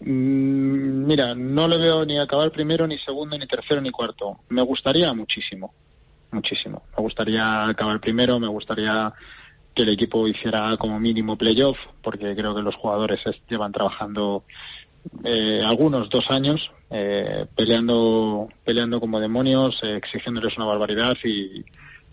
[0.00, 4.40] Mm, mira, no le veo ni acabar primero, ni segundo, ni tercero, ni cuarto.
[4.48, 5.74] Me gustaría muchísimo,
[6.30, 6.82] muchísimo.
[6.96, 9.12] Me gustaría acabar primero, me gustaría
[9.74, 14.44] que el equipo hiciera como mínimo playoff, porque creo que los jugadores llevan trabajando
[15.24, 21.64] eh, algunos dos años eh, peleando peleando como demonios, eh, exigiéndoles una barbaridad y,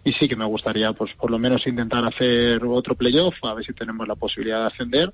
[0.04, 3.66] y sí que me gustaría pues por lo menos intentar hacer otro playoff, a ver
[3.66, 5.14] si tenemos la posibilidad de ascender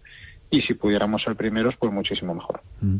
[0.53, 2.61] y si pudiéramos ser primeros, pues muchísimo mejor.
[2.79, 2.97] Mm.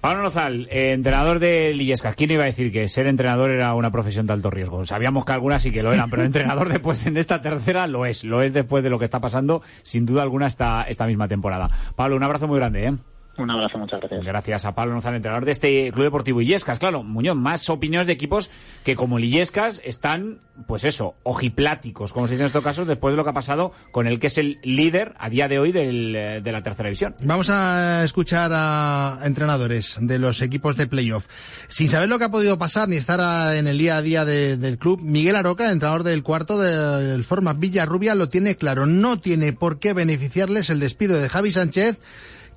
[0.00, 2.16] Pablo Nozal, eh, entrenador de Lillescas.
[2.16, 4.84] ¿Quién iba a decir que ser entrenador era una profesión de alto riesgo?
[4.84, 8.24] Sabíamos que algunas sí que lo eran, pero entrenador después en esta tercera lo es.
[8.24, 11.70] Lo es después de lo que está pasando, sin duda alguna, esta, esta misma temporada.
[11.94, 12.86] Pablo, un abrazo muy grande.
[12.86, 12.94] ¿eh?
[13.36, 14.24] Un abrazo, muchas gracias.
[14.24, 16.78] Gracias a Pablo Nozal, entrenador de este Club Deportivo Illescas.
[16.78, 18.50] Claro, Muñoz, más opiniones de equipos
[18.84, 23.16] que como Illescas están, pues eso, ojipláticos, como se dice en estos casos, después de
[23.16, 26.12] lo que ha pasado con el que es el líder a día de hoy del,
[26.12, 27.14] de la tercera división.
[27.22, 31.26] Vamos a escuchar a entrenadores de los equipos de playoff.
[31.68, 34.78] Sin saber lo que ha podido pasar ni estar en el día a día del
[34.78, 38.86] club, Miguel Aroca, entrenador del cuarto del Forma Villarrubia, lo tiene claro.
[38.86, 41.98] No tiene por qué beneficiarles el despido de Javi Sánchez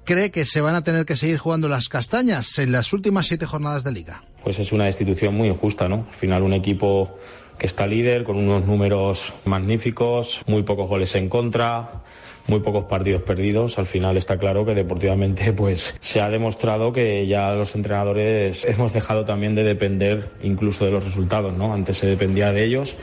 [0.08, 3.46] cree que se van a tener que seguir jugando las castañas en las últimas siete
[3.46, 4.24] jornadas de liga.
[4.42, 6.08] Pues es una destitución muy injusta, ¿no?
[6.10, 7.20] Al final un equipo
[7.60, 12.04] que está líder con unos números magníficos, muy pocos goles en contra,
[12.48, 13.78] muy pocos partidos perdidos.
[13.80, 18.94] Al final está claro que deportivamente pues se ha demostrado que ya los entrenadores hemos
[18.94, 21.74] dejado también de depender incluso de los resultados, ¿no?
[21.74, 22.96] Antes se dependía de ellos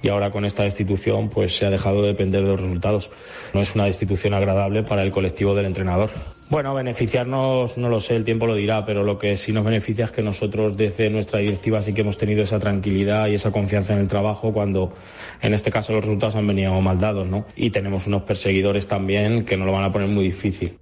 [0.00, 3.10] y ahora con esta destitución pues se ha dejado de depender de los resultados.
[3.52, 6.35] No es una destitución agradable para el colectivo del entrenador.
[6.48, 10.04] Bueno, beneficiarnos no lo sé, el tiempo lo dirá, pero lo que sí nos beneficia
[10.04, 13.94] es que nosotros desde nuestra directiva sí que hemos tenido esa tranquilidad y esa confianza
[13.94, 14.94] en el trabajo cuando
[15.42, 17.46] en este caso los resultados han venido mal dados, ¿no?
[17.56, 20.78] Y tenemos unos perseguidores también que nos lo van a poner muy difícil.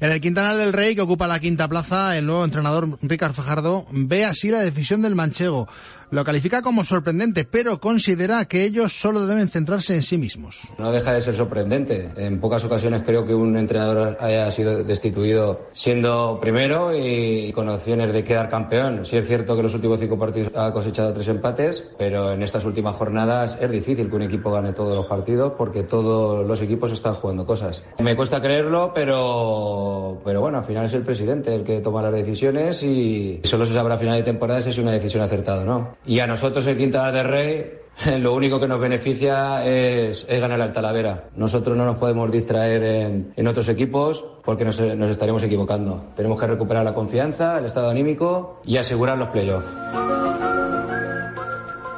[0.00, 3.86] En el Quintanal del Rey, que ocupa la quinta plaza, el nuevo entrenador Ricard Fajardo
[3.90, 5.68] ve así la decisión del manchego.
[6.10, 10.62] Lo califica como sorprendente, pero considera que ellos solo deben centrarse en sí mismos.
[10.78, 12.10] No deja de ser sorprendente.
[12.16, 18.12] En pocas ocasiones creo que un entrenador haya sido destituido siendo primero y con opciones
[18.12, 19.04] de quedar campeón.
[19.04, 22.64] Sí es cierto que los últimos cinco partidos ha cosechado tres empates, pero en estas
[22.64, 26.90] últimas jornadas es difícil que un equipo gane todos los partidos porque todos los equipos
[26.90, 27.82] están jugando cosas.
[28.02, 32.14] Me cuesta creerlo, pero, pero bueno, al final es el presidente el que toma las
[32.14, 35.64] decisiones y solo se sabrá a final de temporada si es una decisión acertada o
[35.66, 35.97] no.
[36.06, 37.78] Y a nosotros el Quinta de Rey
[38.20, 41.30] lo único que nos beneficia es, ganar al Talavera.
[41.36, 42.82] Nosotros no nos podemos distraer
[43.36, 46.04] en, otros equipos porque nos, nos, estaremos equivocando.
[46.14, 49.66] Tenemos que recuperar la confianza, el estado anímico y asegurar los playoffs.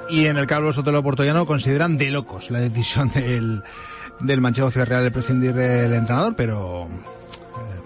[0.08, 3.62] Y en el Carlos Sotelo Portollano consideran de locos la decisión del,
[4.18, 6.88] del Manchego Ciudad Real de prescindir del entrenador, pero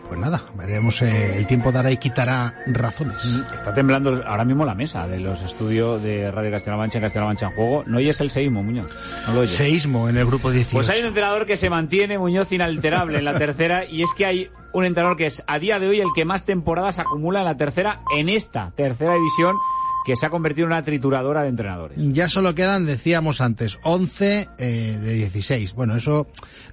[0.09, 3.25] pues nada, veremos, eh, el tiempo dará y quitará razones.
[3.25, 7.27] Mm, está temblando ahora mismo la mesa de los estudios de Radio Castilla-La Mancha Castilla-La
[7.27, 7.85] Mancha en juego.
[7.87, 8.87] No oyes el seísmo, Muñoz.
[9.27, 10.77] No lo Seísmo en el grupo 18.
[10.77, 14.27] Pues hay un entrenador que se mantiene, Muñoz, inalterable en la tercera, y es que
[14.27, 17.45] hay un entrenador que es a día de hoy el que más temporadas acumula en
[17.47, 19.57] la tercera, en esta tercera división
[20.05, 21.99] que se ha convertido en una trituradora de entrenadores.
[21.99, 25.75] Ya solo quedan, decíamos antes, 11 eh, de 16.
[25.75, 26.27] Bueno, eso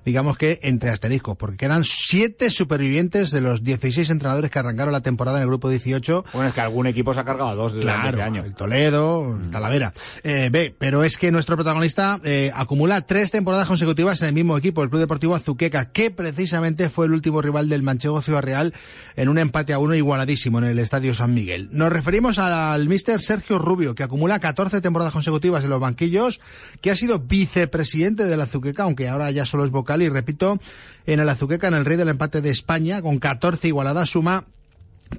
[0.05, 5.01] digamos que entre asteriscos, porque quedan 7 supervivientes de los 16 entrenadores que arrancaron la
[5.01, 6.25] temporada en el grupo 18.
[6.33, 8.43] Bueno, es que algún equipo se ha cargado a dos desde claro, este año.
[8.43, 9.93] el Toledo, el Talavera.
[10.23, 14.57] Eh, ve, pero es que nuestro protagonista eh, acumula tres temporadas consecutivas en el mismo
[14.57, 18.73] equipo, el Club Deportivo Azuqueca, que precisamente fue el último rival del Manchego Ciudad Real
[19.15, 21.69] en un empate a uno igualadísimo en el Estadio San Miguel.
[21.71, 26.39] Nos referimos al Mister Sergio Rubio, que acumula 14 temporadas consecutivas en los banquillos,
[26.81, 30.59] que ha sido vicepresidente de la Azuqueca, aunque ahora ya solo es vocal, y repito,
[31.05, 34.45] en el Azuqueca, en el Rey del Empate de España, con 14 igualadas, suma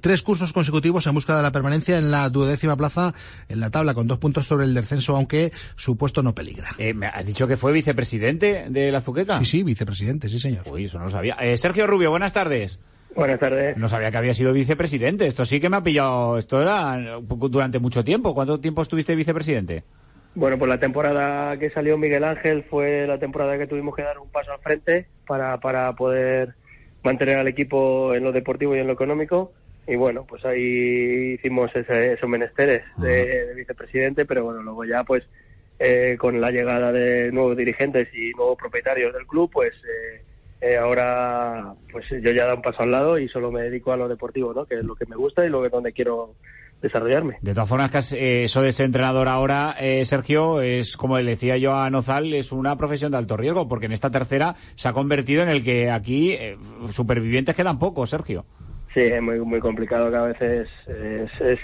[0.01, 3.13] Tres cursos consecutivos en busca de la permanencia en la duodécima plaza
[3.47, 6.69] en la tabla, con dos puntos sobre el descenso, aunque su puesto no peligra.
[6.77, 9.37] Eh, ¿Me has dicho que fue vicepresidente de la Azuqueca?
[9.39, 10.67] Sí, sí, vicepresidente, sí, señor.
[10.67, 11.35] Uy, eso no lo sabía.
[11.35, 12.79] Eh, Sergio Rubio, buenas tardes.
[13.15, 13.77] Buenas tardes.
[13.77, 15.27] No sabía que había sido vicepresidente.
[15.27, 16.37] Esto sí que me ha pillado.
[16.37, 18.33] Esto era durante mucho tiempo.
[18.33, 19.83] ¿Cuánto tiempo estuviste vicepresidente?
[20.35, 24.17] Bueno, pues la temporada que salió Miguel Ángel fue la temporada que tuvimos que dar
[24.17, 26.55] un paso al frente para, para poder
[27.03, 29.53] mantener al equipo en lo deportivo y en lo económico.
[29.87, 35.23] Y bueno, pues ahí hicimos esos menesteres de, vicepresidente, pero bueno, luego ya pues
[35.77, 40.23] eh, con la llegada de nuevos dirigentes y nuevos propietarios del club, pues eh,
[40.63, 43.91] eh, ahora pues yo ya he dado un paso al lado y solo me dedico
[43.91, 44.65] a lo deportivo, ¿no?
[44.65, 46.35] que es lo que me gusta y lo que donde quiero
[46.81, 47.37] desarrollarme.
[47.41, 51.57] De todas formas, eh, eso de ser entrenador ahora, eh, Sergio, es como le decía
[51.57, 54.93] yo a Nozal, es una profesión de alto riesgo, porque en esta tercera se ha
[54.93, 56.37] convertido en el que aquí
[56.91, 58.45] supervivientes quedan pocos, Sergio.
[58.93, 60.69] Sí, es muy, muy complicado, cada vez es,
[61.41, 61.59] es,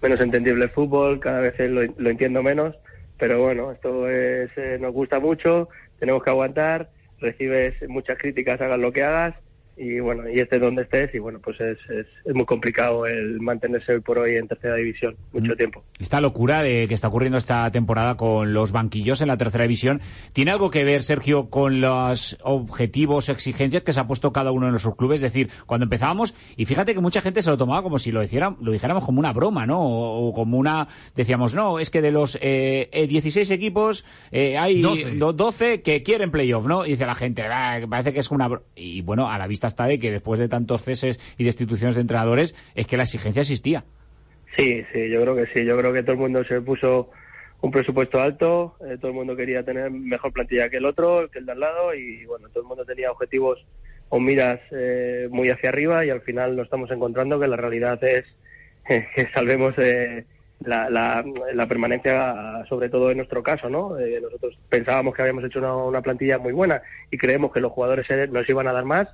[0.00, 2.76] menos entendible el fútbol, cada vez lo, lo entiendo menos,
[3.18, 8.92] pero bueno, esto es, nos gusta mucho, tenemos que aguantar recibes muchas críticas, hagas lo
[8.92, 9.34] que hagas,
[9.76, 13.40] y bueno, y estés donde estés, y bueno, pues es, es, es, muy complicado el
[13.40, 15.56] mantenerse hoy por hoy en tercera división mucho mm.
[15.56, 15.84] tiempo.
[15.98, 20.00] Esta locura de que está ocurriendo esta temporada con los banquillos en la tercera división,
[20.32, 24.64] ¿tiene algo que ver, Sergio, con los objetivos, exigencias que se ha puesto cada uno
[24.66, 25.16] de nuestros clubes?
[25.16, 28.22] Es decir, cuando empezábamos, y fíjate que mucha gente se lo tomaba como si lo,
[28.22, 29.80] hiciera, lo dijéramos como una broma, ¿no?
[29.80, 35.16] O, como una, decíamos, no, es que de los eh, 16 equipos eh, hay 12.
[35.16, 35.82] 12.
[35.82, 36.86] que quieren playoff, ¿no?
[36.86, 38.48] Y dice la gente, ah, parece que es una...
[38.74, 42.00] Y bueno, a la vista hasta de que después de tantos ceses y destituciones de
[42.02, 43.84] entrenadores, es que la exigencia existía.
[44.56, 45.64] Sí, sí, yo creo que sí.
[45.64, 47.10] Yo creo que todo el mundo se puso
[47.60, 51.38] un presupuesto alto, eh, todo el mundo quería tener mejor plantilla que el otro, que
[51.38, 53.64] el de al lado, y bueno, todo el mundo tenía objetivos
[54.08, 58.02] o miras eh, muy hacia arriba y al final nos estamos encontrando que la realidad
[58.04, 58.24] es
[58.86, 60.24] que salvemos eh,
[60.64, 63.96] la, la, permanencia, sobre todo en nuestro caso, ¿no?
[64.22, 68.48] nosotros pensábamos que habíamos hecho una, plantilla muy buena y creemos que los jugadores nos
[68.48, 69.08] iban a dar más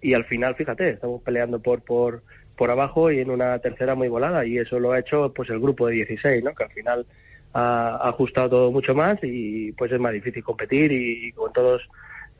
[0.00, 2.22] y al final, fíjate, estamos peleando por, por,
[2.56, 5.60] por abajo y en una tercera muy volada y eso lo ha hecho pues el
[5.60, 6.54] grupo de 16, ¿no?
[6.54, 7.06] Que al final
[7.54, 11.82] ha, ajustado todo mucho más y pues es más difícil competir y, con todos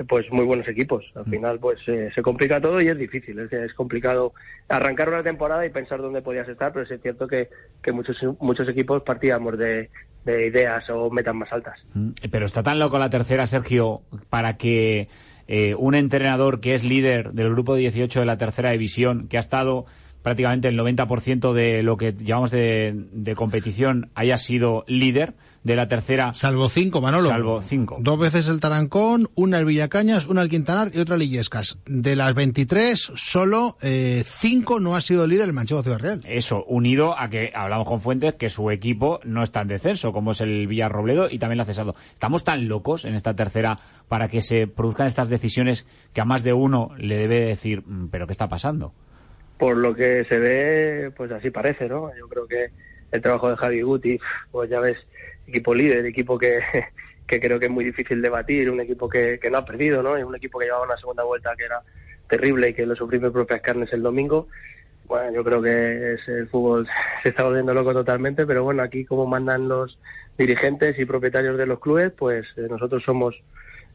[0.09, 1.05] pues muy buenos equipos.
[1.17, 1.31] Al mm.
[1.31, 4.33] final pues eh, se complica todo y es difícil, es, es, complicado
[4.69, 7.49] arrancar una temporada y pensar dónde podías estar, pero es cierto que,
[7.83, 9.91] que muchos muchos equipos partíamos de,
[10.25, 11.79] de ideas o metas más altas.
[11.95, 12.11] Mm.
[12.31, 15.09] Pero está tan loco la tercera, Sergio, para que
[15.49, 19.41] eh, un entrenador que es líder del grupo 18 de la tercera división, que ha
[19.41, 19.87] estado
[20.23, 25.35] prácticamente el 90% de lo que llevamos de, de competición haya sido líder
[25.65, 26.33] de la tercera.
[26.35, 27.29] Salvo cinco, Manolo.
[27.29, 27.99] Salvo cinco.
[28.01, 31.79] Dos veces el Tarancón, una el Villacañas, una el Quintanar y otra el Illescas.
[31.87, 36.23] De las 23, solo eh, cinco no ha sido líder el Manchego Ciudad Real.
[36.27, 40.33] Eso, unido a que hablamos con Fuentes que su equipo no está en descenso, como
[40.33, 41.95] es el Villarrobledo y también lo ha cesado.
[42.13, 43.79] Estamos tan locos en esta tercera
[44.09, 48.09] para que se produzcan estas decisiones que a más de uno le debe decir, "Mm,
[48.09, 48.93] pero ¿qué está pasando?
[49.59, 52.11] Por lo que se ve, pues así parece, ¿no?
[52.17, 52.69] Yo creo que
[53.11, 54.19] el trabajo de Javi Guti,
[54.53, 54.97] pues ya ves,
[55.49, 56.61] equipo líder, equipo que,
[57.27, 60.17] creo que es muy difícil de batir, un equipo que, no ha perdido, ¿no?
[60.17, 61.83] Es un equipo que llevaba una segunda vuelta que era
[62.29, 64.49] terrible y que lo sufrí en propias carnes el domingo.
[65.05, 66.87] Bueno, yo creo que es, el fútbol
[67.23, 69.99] se está volviendo loco totalmente, pero bueno, aquí como mandan los
[70.37, 73.35] dirigentes y propietarios de los clubes, pues eh, nosotros somos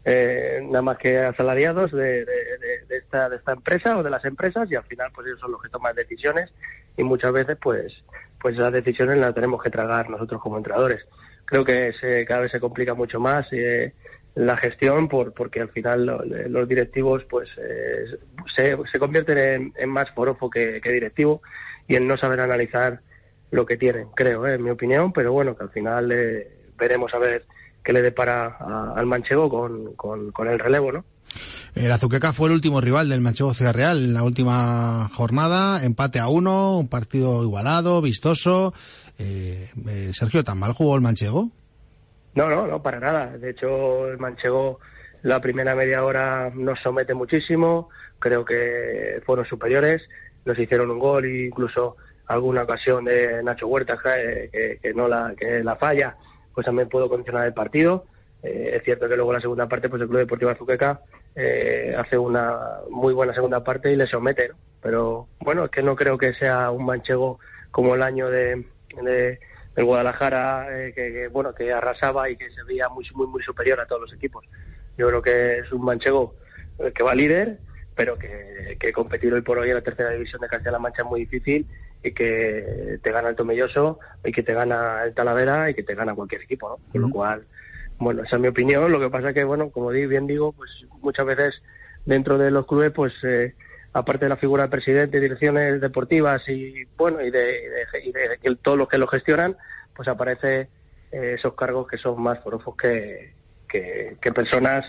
[0.05, 4.09] eh, nada más que asalariados de, de- de- de esta, de esta empresa o de
[4.09, 6.51] las empresas y al final pues ellos son los que toman decisiones
[6.97, 7.93] y muchas veces pues
[8.41, 11.01] pues esas decisiones las tenemos que tragar nosotros como entrenadores.
[11.53, 13.93] Creo que se, cada vez se complica mucho más eh,
[14.33, 18.05] la gestión por, porque al final lo- los directivos pues eh,
[18.55, 21.43] se, se convierten en, en más forofo que, directivo
[21.87, 23.01] y en no saber analizar
[23.51, 27.13] lo que tienen, creo, eh, en mi opinión, pero bueno, que al final eh, veremos
[27.13, 27.45] a ver
[27.83, 31.05] qué le depara a- al manchego con, con, con el relevo, ¿no?
[31.75, 36.19] El Azuqueca fue el último rival del Manchego Ciudad Real en la última jornada, empate
[36.19, 38.75] a uno, un partido igualado, vistoso.
[39.19, 41.49] Eh, eh, Sergio, ¿tan mal jugó el Manchego?
[42.35, 43.37] No, no, no, para nada.
[43.37, 44.79] De hecho, el manchego
[45.21, 47.89] la primera media hora nos somete muchísimo,
[48.19, 50.01] creo que fueron superiores,
[50.45, 51.95] nos hicieron un gol e incluso
[52.27, 56.17] alguna ocasión de Nacho Huerta que, no la, que la falla,
[56.53, 58.05] pues también pudo condicionar el partido.
[58.41, 61.01] Eh, es cierto que luego la segunda parte, pues el Club Deportivo Azuqueca
[61.35, 62.59] eh, hace una
[62.89, 64.55] muy buena segunda parte y le somete, ¿no?
[64.81, 67.39] Pero bueno, es que no creo que sea un manchego
[67.71, 68.65] como el año de,
[69.01, 69.39] de-
[69.75, 73.41] del Guadalajara, eh, que, que, bueno, que arrasaba y que se veía muy, muy, muy
[73.41, 74.45] superior a todos los equipos.
[74.97, 76.35] Yo creo que es un manchego
[76.77, 77.61] eh, que va líder,
[77.95, 81.07] pero que, que competir hoy por hoy en la tercera división de Castilla-La Mancha es
[81.07, 81.67] muy difícil
[82.03, 85.95] y que te gana el Tomelloso y que te gana el Talavera y que te
[85.95, 86.79] gana cualquier equipo, ¿no?
[86.91, 87.47] Con lo cual,
[87.97, 88.91] bueno, esa es mi opinión.
[88.91, 90.69] Lo que pasa es que, bueno, como di- bien digo, pues
[91.01, 91.61] muchas veces
[92.05, 93.55] dentro de los clubes, pues eh,
[93.93, 98.11] aparte de la figura del presidente, direcciones deportivas y, bueno, y de, y de- y
[98.11, 99.55] de que todos los que lo gestionan,
[99.95, 100.67] pues aparece
[101.11, 103.33] eh, esos cargos que son más forofos que,
[103.69, 104.83] que, que personas,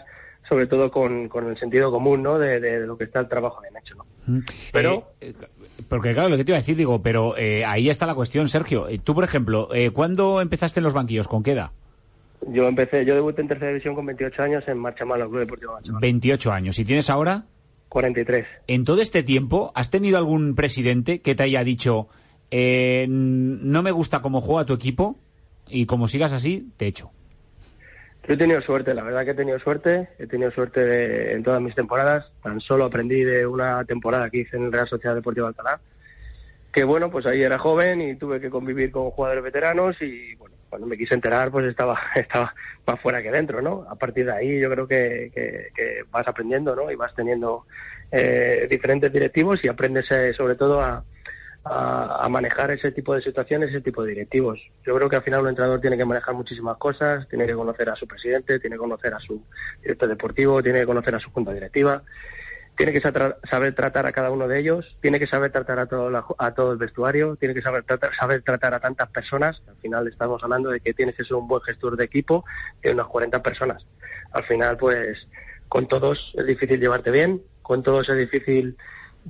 [0.49, 2.39] sobre todo con, con el sentido común, ¿no?
[2.39, 4.07] De, de lo que está el trabajo bien hecho, ¿no?
[4.73, 5.13] Pero...
[5.89, 8.49] porque claro, lo que te iba a decir, digo, pero eh, ahí está la cuestión,
[8.49, 8.89] Sergio.
[8.89, 11.29] Eh, Tú, por ejemplo, eh, ¿cuándo empezaste en los banquillos?
[11.29, 11.71] ¿Con qué edad?
[12.49, 15.73] Yo empecé, yo debuté en tercera división con 28 años en Marcha Malo, Club Deportivo
[15.73, 16.01] Marcha Malo.
[16.01, 16.79] 28 años.
[16.79, 17.45] ¿Y tienes ahora?
[17.95, 18.45] 43.
[18.67, 22.09] En todo este tiempo, ¿has tenido algún presidente que te haya dicho,
[22.51, 25.17] eh, no me gusta cómo juega tu equipo
[25.69, 27.13] y como sigas así, te echo?
[28.27, 30.09] Yo he tenido suerte, la verdad que he tenido suerte.
[30.19, 32.27] He tenido suerte de- en todas mis temporadas.
[32.43, 35.79] Tan solo aprendí de una temporada que hice en el Real Sociedad Deportiva Alcalá.
[36.73, 40.54] Que bueno, pues ahí era joven y tuve que convivir con jugadores veteranos y bueno,
[40.75, 42.53] cuando me quise enterar pues estaba, estaba
[42.87, 43.87] más fuera que dentro, ¿no?
[43.89, 46.91] A partir de ahí yo creo que, que- vas aprendiendo, ¿no?
[46.91, 47.67] Y vas teniendo
[48.11, 51.05] eh, diferentes directivos y aprendes eh, sobre todo a,
[51.65, 54.61] a, a manejar ese tipo de situaciones, ese tipo de directivos.
[54.85, 57.89] Yo creo que al final un entrenador tiene que manejar muchísimas cosas, tiene que conocer
[57.91, 59.47] a su presidente, tiene que conocer a su
[59.83, 62.03] director deportivo, tiene que conocer a su junta directiva,
[62.77, 65.87] tiene que sa- saber tratar a cada uno de ellos, tiene que saber tratar a
[65.87, 69.61] todo, la- a todo el vestuario, tiene que saber tratar, saber tratar a tantas personas.
[69.69, 72.45] Al final estamos hablando de que tienes que ser un buen gestor de equipo
[72.83, 73.87] de unas 40 personas.
[74.33, 75.19] Al final, pues,
[75.69, 78.77] con todos es difícil llevarte bien, con todos es difícil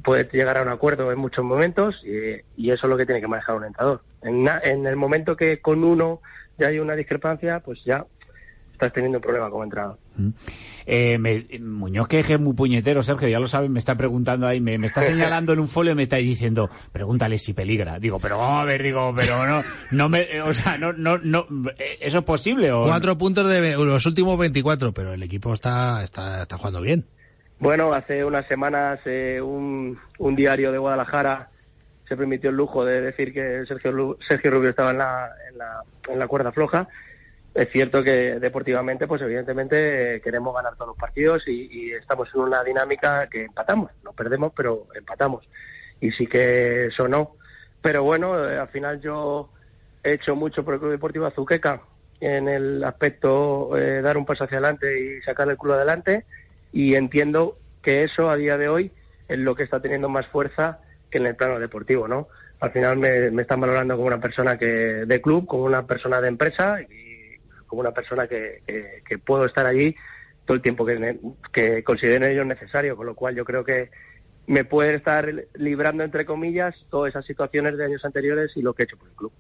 [0.03, 3.29] poder llegar a un acuerdo en muchos momentos y, eso es lo que tiene que
[3.29, 4.03] manejar un entrenador.
[4.23, 6.21] En, en el momento que con uno
[6.57, 8.07] ya hay una discrepancia, pues ya
[8.75, 9.97] estás teniendo un problema como entrenador.
[10.87, 14.61] Eh, me- Muñoz, que es muy puñetero, Sergio, ya lo saben, me está preguntando ahí,
[14.61, 17.99] me, me está señalando en un folio y me está diciendo, pregúntale si peligra.
[17.99, 19.63] Digo, pero vamos a ver, digo, pero no,
[19.93, 21.47] no me, eh, o sea, no, no, no,
[21.79, 22.85] eh, ¿eso es posible o?
[22.85, 27.07] Cuatro puntos de los últimos 24, pero el equipo está, está, está jugando bien.
[27.59, 31.49] Bueno, hace unas semanas eh, un, un diario de Guadalajara
[32.07, 35.83] se permitió el lujo de decir que Sergio, Sergio Rubio estaba en la, en, la,
[36.13, 36.87] en la cuerda floja.
[37.55, 42.29] Es cierto que deportivamente, pues evidentemente eh, queremos ganar todos los partidos y, y estamos
[42.35, 43.93] en una dinámica que empatamos.
[44.03, 45.49] No perdemos, pero empatamos.
[46.01, 47.37] Y sí que sonó.
[47.81, 49.51] Pero bueno, eh, al final yo
[50.03, 51.81] he hecho mucho por el Club Deportivo Azuqueca
[52.21, 56.25] en el aspecto eh, dar un paso hacia adelante y sacar el culo adelante
[56.73, 58.91] y entiendo que eso a día de hoy
[59.29, 60.81] es lo que está teniendo más fuerza
[61.11, 62.29] que en el plano deportivo, ¿no?
[62.61, 66.21] Al final me, me están valorando como una persona que de club, como una persona
[66.21, 67.04] de empresa y
[67.75, 69.97] como una persona que, que, que puedo estar allí
[70.45, 71.19] todo el tiempo que,
[71.53, 73.91] que consideren ellos necesario, con lo cual yo creo que
[74.47, 78.83] me pueden estar librando, entre comillas, todas esas situaciones de años anteriores y lo que
[78.83, 79.33] he hecho por el club.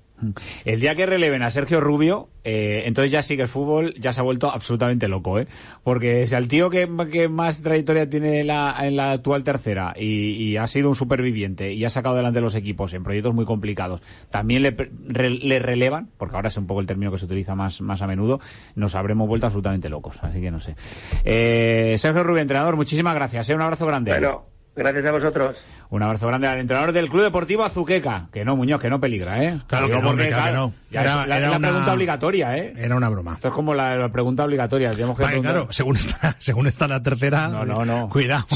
[0.64, 4.12] El día que releven a Sergio Rubio, eh, entonces ya sí que el fútbol ya
[4.12, 5.46] se ha vuelto absolutamente loco, ¿eh?
[5.82, 9.92] Porque si al tío que, que más trayectoria tiene en la, en la actual tercera
[9.96, 13.44] y, y, ha sido un superviviente y ha sacado adelante los equipos en proyectos muy
[13.44, 14.00] complicados,
[14.30, 17.54] también le, re, le relevan, porque ahora es un poco el término que se utiliza
[17.54, 18.40] más, más a menudo,
[18.76, 20.76] nos habremos vuelto absolutamente locos, así que no sé.
[21.24, 23.54] Eh, Sergio Rubio, entrenador, muchísimas gracias, ¿eh?
[23.54, 24.12] un abrazo grande.
[24.12, 24.53] Bueno.
[24.76, 25.56] Gracias a vosotros.
[25.90, 28.26] Un abrazo grande al entrenador del Club Deportivo Azuqueca.
[28.32, 29.60] Que no, Muñoz, que no peligra, ¿eh?
[29.68, 30.72] Claro, que no, porque, claro, que no.
[30.90, 31.68] Ya era, es la, era la una...
[31.68, 32.74] pregunta obligatoria, ¿eh?
[32.76, 33.34] Era una broma.
[33.34, 34.90] Esto es como la, la pregunta obligatoria.
[34.90, 37.48] Tenemos que vale, claro, según está, según está la tercera.
[37.48, 38.08] No, no, no.
[38.08, 38.46] Cuidado.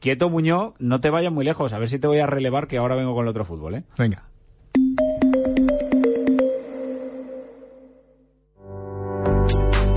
[0.00, 1.72] Quieto, Muñoz, no te vayas muy lejos.
[1.72, 3.84] A ver si te voy a relevar, que ahora vengo con el otro fútbol, ¿eh?
[3.96, 4.24] Venga.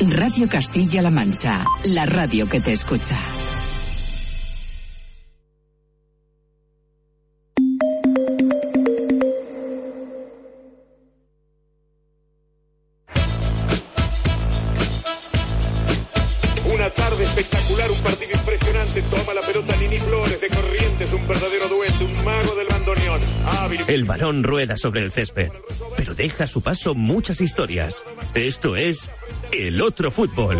[0.00, 3.16] Radio Castilla-La Mancha, la radio que te escucha.
[16.66, 19.02] Una tarde espectacular, un partido impresionante.
[19.02, 23.20] Toma la pelota Nini Flores de Corrientes, un verdadero dueto, un mago del bandoneón.
[23.46, 23.80] Hábil.
[23.86, 25.52] El balón rueda sobre el césped,
[25.96, 28.02] pero deja a su paso muchas historias.
[28.34, 29.10] Esto es
[29.54, 30.58] el otro fútbol.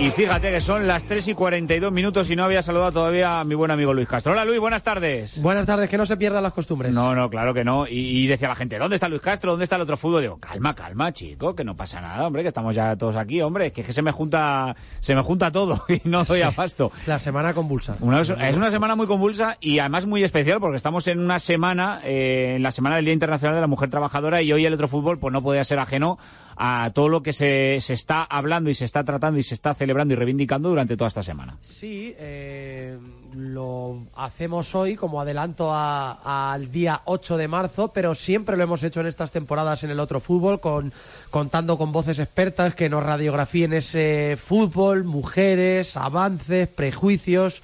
[0.00, 3.44] Y fíjate que son las 3 y 42 minutos y no había saludado todavía a
[3.44, 4.30] mi buen amigo Luis Castro.
[4.30, 5.42] Hola Luis, buenas tardes.
[5.42, 6.94] Buenas tardes, que no se pierdan las costumbres.
[6.94, 7.84] No, no, claro que no.
[7.84, 9.50] Y, y, decía la gente, ¿dónde está Luis Castro?
[9.50, 10.22] ¿Dónde está el otro fútbol?
[10.22, 13.72] Digo, calma, calma, chico, que no pasa nada, hombre, que estamos ya todos aquí, hombre,
[13.72, 16.92] que, que se me junta, se me junta todo y no doy pasto.
[17.06, 17.96] La semana convulsa.
[17.98, 22.02] Una, es una semana muy convulsa y además muy especial porque estamos en una semana,
[22.04, 24.86] eh, en la semana del Día Internacional de la Mujer Trabajadora y hoy el otro
[24.86, 26.18] fútbol pues no podía ser ajeno
[26.60, 29.74] a todo lo que se, se está hablando y se está tratando y se está
[29.74, 31.56] celebrando y reivindicando durante toda esta semana.
[31.62, 32.98] Sí, eh,
[33.36, 39.00] lo hacemos hoy como adelanto al día 8 de marzo, pero siempre lo hemos hecho
[39.00, 40.92] en estas temporadas en el otro fútbol, con,
[41.30, 47.62] contando con voces expertas que nos radiografíen ese fútbol, mujeres, avances, prejuicios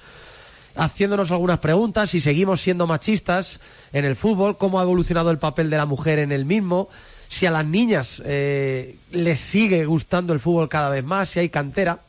[0.77, 3.61] haciéndonos algunas preguntas si seguimos siendo machistas
[3.93, 6.89] en el fútbol, cómo ha evolucionado el papel de la mujer en el mismo,
[7.27, 11.49] si a las niñas eh, les sigue gustando el fútbol cada vez más, si hay
[11.49, 11.99] cantera.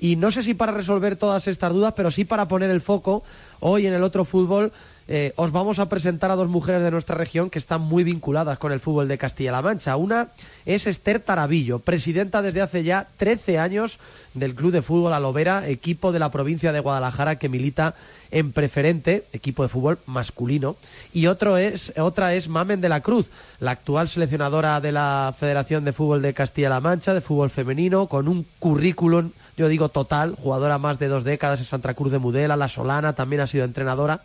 [0.00, 3.22] Y no sé si para resolver todas estas dudas, pero sí para poner el foco
[3.60, 4.72] hoy en el otro fútbol.
[5.12, 8.58] Eh, os vamos a presentar a dos mujeres de nuestra región que están muy vinculadas
[8.58, 9.96] con el fútbol de Castilla-La Mancha.
[9.96, 10.28] Una
[10.64, 13.98] es Esther Tarabillo, presidenta desde hace ya 13 años
[14.34, 17.94] del Club de Fútbol Alovera, equipo de la provincia de Guadalajara que milita
[18.30, 20.76] en preferente, equipo de fútbol masculino,
[21.12, 25.84] y otro es, otra es Mamen de la Cruz, la actual seleccionadora de la Federación
[25.84, 30.78] de Fútbol de Castilla-La Mancha, de fútbol femenino, con un currículum yo digo total, jugadora
[30.78, 34.20] más de dos décadas en Santa Cruz de Mudela, la Solana, también ha sido entrenadora.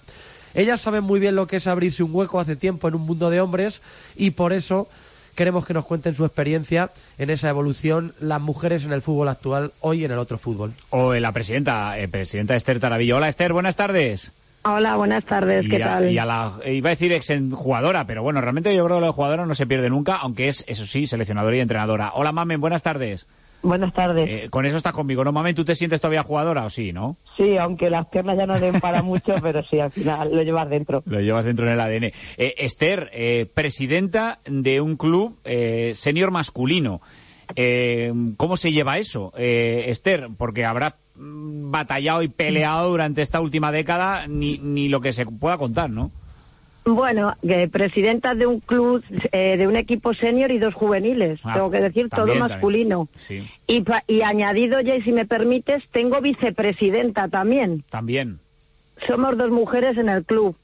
[0.53, 3.29] Ellas saben muy bien lo que es abrirse un hueco hace tiempo en un mundo
[3.29, 3.81] de hombres
[4.15, 4.87] y por eso
[5.35, 9.73] queremos que nos cuenten su experiencia en esa evolución las mujeres en el fútbol actual,
[9.81, 10.71] hoy en el otro fútbol.
[10.91, 13.17] O la presidenta, eh, presidenta Esther Tarabillo.
[13.17, 14.31] Hola Esther, buenas tardes.
[14.63, 16.11] Hola, buenas tardes, ¿qué y a, tal?
[16.13, 19.11] Y a la, iba a decir ex jugadora, pero bueno, realmente yo creo que la
[19.11, 22.13] jugadora no se pierde nunca, aunque es, eso sí, seleccionadora y entrenadora.
[22.15, 23.27] Hola Mamen, buenas tardes.
[23.61, 24.29] Buenas tardes.
[24.29, 25.55] Eh, con eso estás conmigo, ¿no, Mamen?
[25.55, 27.17] ¿Tú te sientes todavía jugadora o sí, no?
[27.35, 30.69] Sí, aunque las piernas ya no den para mucho, pero sí, al final lo llevas
[30.69, 31.01] dentro.
[31.05, 32.03] Lo llevas dentro en el ADN.
[32.03, 32.13] Eh,
[32.57, 37.01] Esther, eh, presidenta de un club eh, senior masculino.
[37.55, 40.29] Eh, ¿Cómo se lleva eso, eh, Esther?
[40.37, 45.25] Porque habrá mm, batallado y peleado durante esta última década ni, ni lo que se
[45.25, 46.11] pueda contar, ¿no?
[46.85, 47.33] Bueno,
[47.71, 51.81] presidenta de un club, eh, de un equipo senior y dos juveniles, Ah, tengo que
[51.81, 53.07] decir, también, todo masculino.
[53.17, 57.83] Sí, Y, pa- y añadido ya, y si me permites, tengo vicepresidenta también.
[57.89, 58.39] también.
[59.07, 60.55] Somos dos mujeres en el club.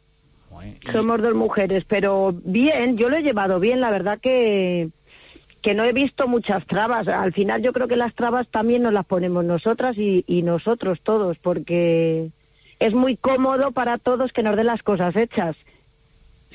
[0.91, 4.89] Somos dos mujeres, pero bien, yo lo he llevado bien, la verdad que,
[5.63, 7.07] que no he visto muchas trabas.
[7.07, 10.99] Al final yo creo que las trabas también nos las ponemos nosotras y, y nosotros
[11.01, 12.29] todos, porque
[12.79, 15.55] es muy cómodo para todos que nos den las cosas hechas.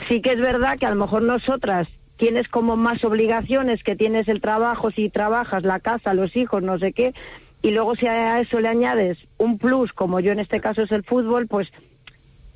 [0.09, 4.29] Sí que es verdad que a lo mejor nosotras tienes como más obligaciones, que tienes
[4.29, 7.15] el trabajo, si trabajas, la casa, los hijos, no sé qué,
[7.63, 10.93] y luego si a eso le añades un plus, como yo en este caso es
[10.93, 11.69] el fútbol, pues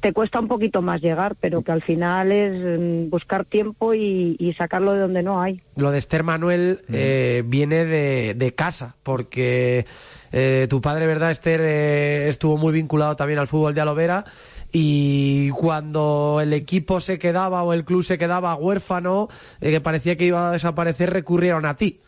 [0.01, 4.34] te cuesta un poquito más llegar, pero que al final es mm, buscar tiempo y,
[4.38, 5.61] y sacarlo de donde no hay.
[5.76, 9.84] Lo de Esther Manuel eh, viene de, de casa, porque
[10.32, 11.61] eh, tu padre, ¿verdad, Esther?
[11.62, 14.24] eh, estuvo muy vinculado también al fútbol de Alovera
[14.72, 19.28] y cuando el equipo se quedaba o el club se quedaba huérfano,
[19.60, 21.98] eh, que parecía que iba a desaparecer, recurrieron a ti.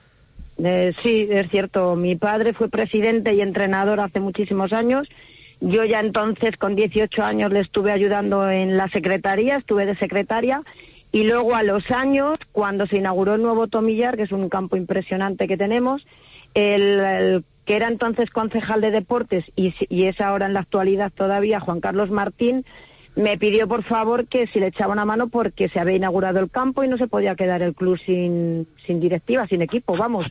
[0.62, 1.96] Eh, sí, es cierto.
[1.96, 5.08] Mi padre fue presidente y entrenador hace muchísimos años.
[5.60, 10.62] Yo ya entonces, con 18 años, le estuve ayudando en la secretaría, estuve de secretaria.
[11.10, 14.76] Y luego, a los años, cuando se inauguró el nuevo Tomillar, que es un campo
[14.76, 16.04] impresionante que tenemos,
[16.54, 21.12] el, el que era entonces concejal de deportes y, y es ahora en la actualidad
[21.14, 22.64] todavía Juan Carlos Martín,
[23.14, 26.50] me pidió por favor que si le echaba una mano porque se había inaugurado el
[26.50, 30.26] campo y no se podía quedar el club sin, sin directiva, sin equipo, vamos.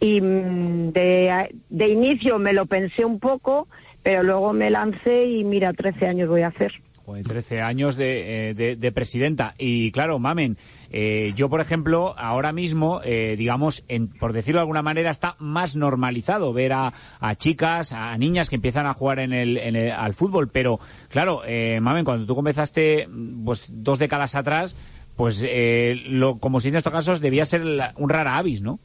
[0.00, 3.66] Y mm, de, de inicio me lo pensé un poco,
[4.02, 6.72] pero luego me lancé y mira, 13 años voy a hacer.
[7.04, 9.54] Joder, 13 años de, eh, de- de presidenta.
[9.58, 10.56] Y claro, mamen,
[10.96, 15.34] eh, yo, por ejemplo, ahora mismo, eh, digamos, en- por decirlo de alguna manera, está
[15.40, 19.74] más normalizado ver a, a chicas, a niñas que empiezan a jugar en el, en
[19.74, 20.48] el- al fútbol.
[20.48, 20.78] Pero,
[21.08, 23.08] claro, eh, mamen, cuando tú comenzaste,
[23.44, 24.76] pues, dos décadas atrás,
[25.16, 28.78] pues, eh, lo, como si en estos casos debía ser la- un rara avis, ¿no?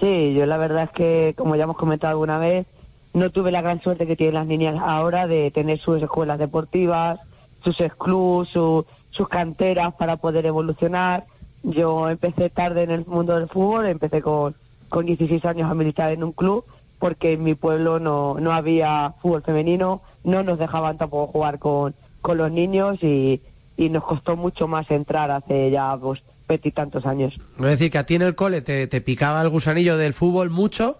[0.00, 2.66] Sí, yo la verdad es que, como ya hemos comentado alguna vez,
[3.14, 7.20] no tuve la gran suerte que tienen las niñas ahora de tener sus escuelas deportivas,
[7.62, 8.84] sus clubs, su-
[9.20, 11.24] sus canteras para poder evolucionar.
[11.62, 14.54] Yo empecé tarde en el mundo del fútbol, empecé con,
[14.88, 16.64] con 16 años a militar en un club
[16.98, 21.94] porque en mi pueblo no, no había fútbol femenino, no nos dejaban tampoco jugar con,
[22.22, 23.42] con los niños y,
[23.76, 27.34] y nos costó mucho más entrar hace ya pues veintitantos años.
[27.58, 30.48] Es decir, que a ti en el cole te, te picaba el gusanillo del fútbol
[30.48, 30.98] mucho,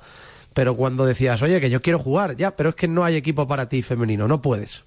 [0.52, 3.48] pero cuando decías, oye, que yo quiero jugar, ya, pero es que no hay equipo
[3.48, 4.84] para ti femenino, no puedes.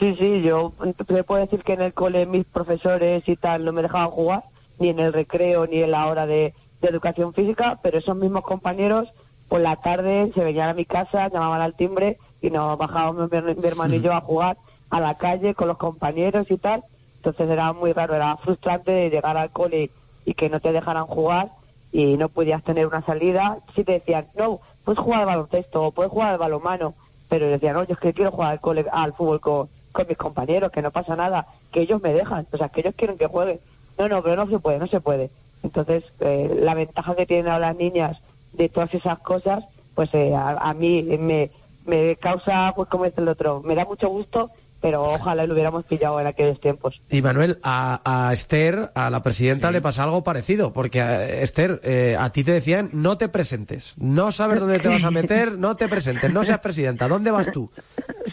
[0.00, 0.72] Sí, sí, yo
[1.06, 4.44] te puedo decir que en el cole mis profesores y tal no me dejaban jugar,
[4.78, 8.42] ni en el recreo, ni en la hora de, de educación física, pero esos mismos
[8.42, 9.12] compañeros
[9.50, 13.42] por la tarde se venían a mi casa, llamaban al timbre y nos bajábamos mi,
[13.42, 14.56] mi hermano y yo a jugar
[14.88, 16.82] a la calle con los compañeros y tal.
[17.16, 19.90] Entonces era muy raro, era frustrante de llegar al cole
[20.24, 21.50] y que no te dejaran jugar
[21.92, 23.58] y no podías tener una salida.
[23.74, 26.94] Si te decían, no, puedes jugar al baloncesto o puedes jugar al balonmano,
[27.28, 30.06] pero yo decía, no, yo es que quiero jugar al, cole, al fútbol con, con
[30.08, 33.18] mis compañeros, que no pasa nada, que ellos me dejan, o sea, que ellos quieren
[33.18, 33.60] que juegue.
[33.98, 35.30] No, no, pero no se puede, no se puede.
[35.62, 38.18] Entonces, eh, la ventaja que tienen ahora las niñas
[38.52, 39.64] de todas esas cosas,
[39.94, 41.50] pues eh, a, a mí me,
[41.86, 45.84] me causa, pues como dice el otro, me da mucho gusto, pero ojalá lo hubiéramos
[45.84, 47.00] pillado en aquellos tiempos.
[47.10, 51.80] Y Manuel, a, a Esther, a la presidenta, le pasa algo parecido, porque a Esther,
[51.84, 55.58] eh, a ti te decían no te presentes, no sabes dónde te vas a meter,
[55.58, 57.70] no te presentes, no seas presidenta, ¿dónde vas tú?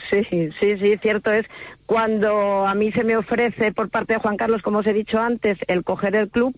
[0.10, 1.46] Sí, sí, sí, cierto es.
[1.86, 5.20] Cuando a mí se me ofrece por parte de Juan Carlos, como os he dicho
[5.20, 6.56] antes, el coger el club,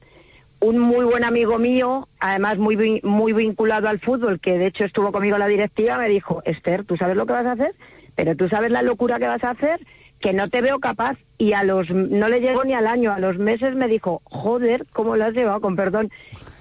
[0.60, 5.12] un muy buen amigo mío, además muy muy vinculado al fútbol, que de hecho estuvo
[5.12, 7.74] conmigo en la directiva, me dijo, Esther, ¿tú sabes lo que vas a hacer?
[8.16, 9.80] Pero tú sabes la locura que vas a hacer,
[10.20, 11.18] que no te veo capaz.
[11.38, 14.86] Y a los, no le llegó ni al año, a los meses me dijo, joder,
[14.92, 15.62] ¿cómo lo has llevado?
[15.62, 16.12] Con perdón,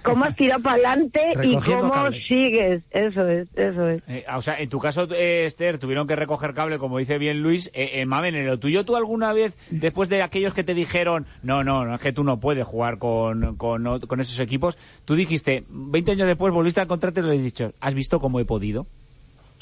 [0.04, 2.84] ¿cómo has tirado para adelante y cómo sigues?
[2.92, 4.02] Eso es, eso es.
[4.06, 7.42] Eh, o sea, en tu caso, eh, Esther, tuvieron que recoger cable, como dice bien
[7.42, 7.72] Luis.
[7.74, 11.26] Eh, eh, Mamen, en lo tuyo, ¿tú alguna vez, después de aquellos que te dijeron,
[11.42, 15.16] no, no, no, es que tú no puedes jugar con, con, con esos equipos, tú
[15.16, 18.44] dijiste, 20 años después volviste al contrato y le has dicho, ¿has visto cómo he
[18.44, 18.86] podido?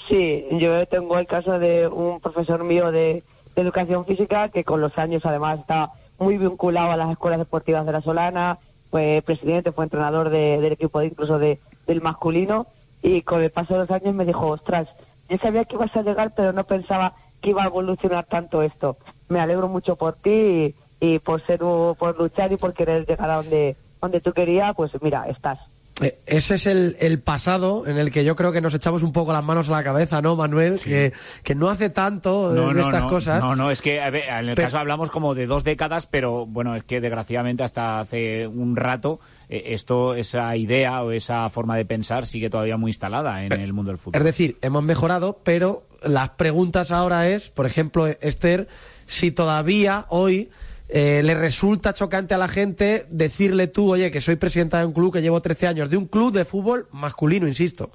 [0.09, 3.25] Sí, yo tengo el caso de un profesor mío de,
[3.57, 7.93] educación física que con los años además está muy vinculado a las escuelas deportivas de
[7.93, 8.59] la Solana,
[8.91, 12.67] fue presidente, fue entrenador del equipo de, incluso de, del masculino
[13.03, 14.89] y con el paso de los años me dijo, ostras,
[15.29, 18.97] yo sabía que ibas a llegar pero no pensaba que iba a evolucionar tanto esto.
[19.29, 23.37] Me alegro mucho por ti y, por ser por luchar y por querer llegar a
[23.37, 25.59] donde donde tú querías, pues mira, estás.
[26.03, 29.13] Eh, ese es el, el, pasado en el que yo creo que nos echamos un
[29.13, 30.79] poco las manos a la cabeza, ¿no, Manuel?
[30.79, 33.41] Que, que, no hace tanto de estas cosas.
[33.41, 36.85] No, no, es que en el caso hablamos como de dos décadas, pero bueno, es
[36.85, 42.27] que desgraciadamente hasta hace un rato eh, esto, esa idea o esa forma de pensar
[42.27, 44.21] sigue todavía muy instalada en el mundo del fútbol.
[44.21, 48.69] Es decir, hemos mejorado, pero las preguntas ahora es, por ejemplo, Esther,
[49.07, 50.51] si todavía hoy
[50.89, 54.93] eh, le resulta chocante a la gente decirle tú, oye, que soy presidenta de un
[54.93, 57.91] club que llevo 13 años, de un club de fútbol masculino, insisto.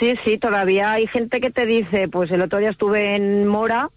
[0.00, 3.90] Sí, sí, todavía hay gente que te dice, pues el otro día estuve en Mora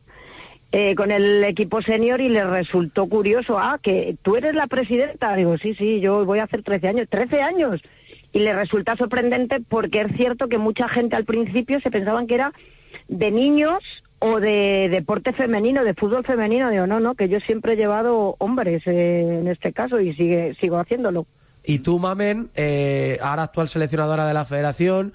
[0.72, 5.36] eh, con el equipo senior y le resultó curioso, ah, que tú eres la presidenta.
[5.36, 7.82] Digo, sí, sí, yo voy a hacer 13 años, 13 años.
[8.34, 12.36] Y le resulta sorprendente porque es cierto que mucha gente al principio se pensaban que
[12.36, 12.54] era
[13.08, 13.80] de niños
[14.20, 18.36] o de deporte femenino, de fútbol femenino, digo, no, no, que yo siempre he llevado
[18.40, 21.26] hombres eh, en este caso y sigue, sigo haciéndolo.
[21.64, 25.14] Y tú, Mamen, eh, ahora actual seleccionadora de la federación,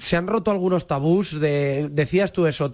[0.00, 2.70] se han roto algunos tabús de, decías tú eso,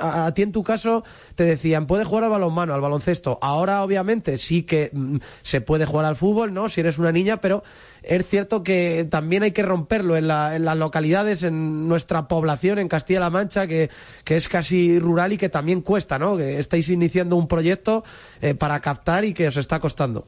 [0.00, 1.04] a, ti en tu caso
[1.34, 3.38] te decían, puede jugar al balonmano, al baloncesto.
[3.40, 6.68] Ahora obviamente sí que mm, se puede jugar al fútbol, ¿no?
[6.68, 7.62] Si eres una niña, pero
[8.02, 13.30] es cierto que también hay que romperlo en, las localidades, en nuestra población, en Castilla-La
[13.30, 13.90] Mancha, que,
[14.26, 16.36] es casi rural y que también cuesta, ¿no?
[16.36, 18.04] Que estáis iniciando un proyecto
[18.42, 20.26] eh, para captar y que os está costando.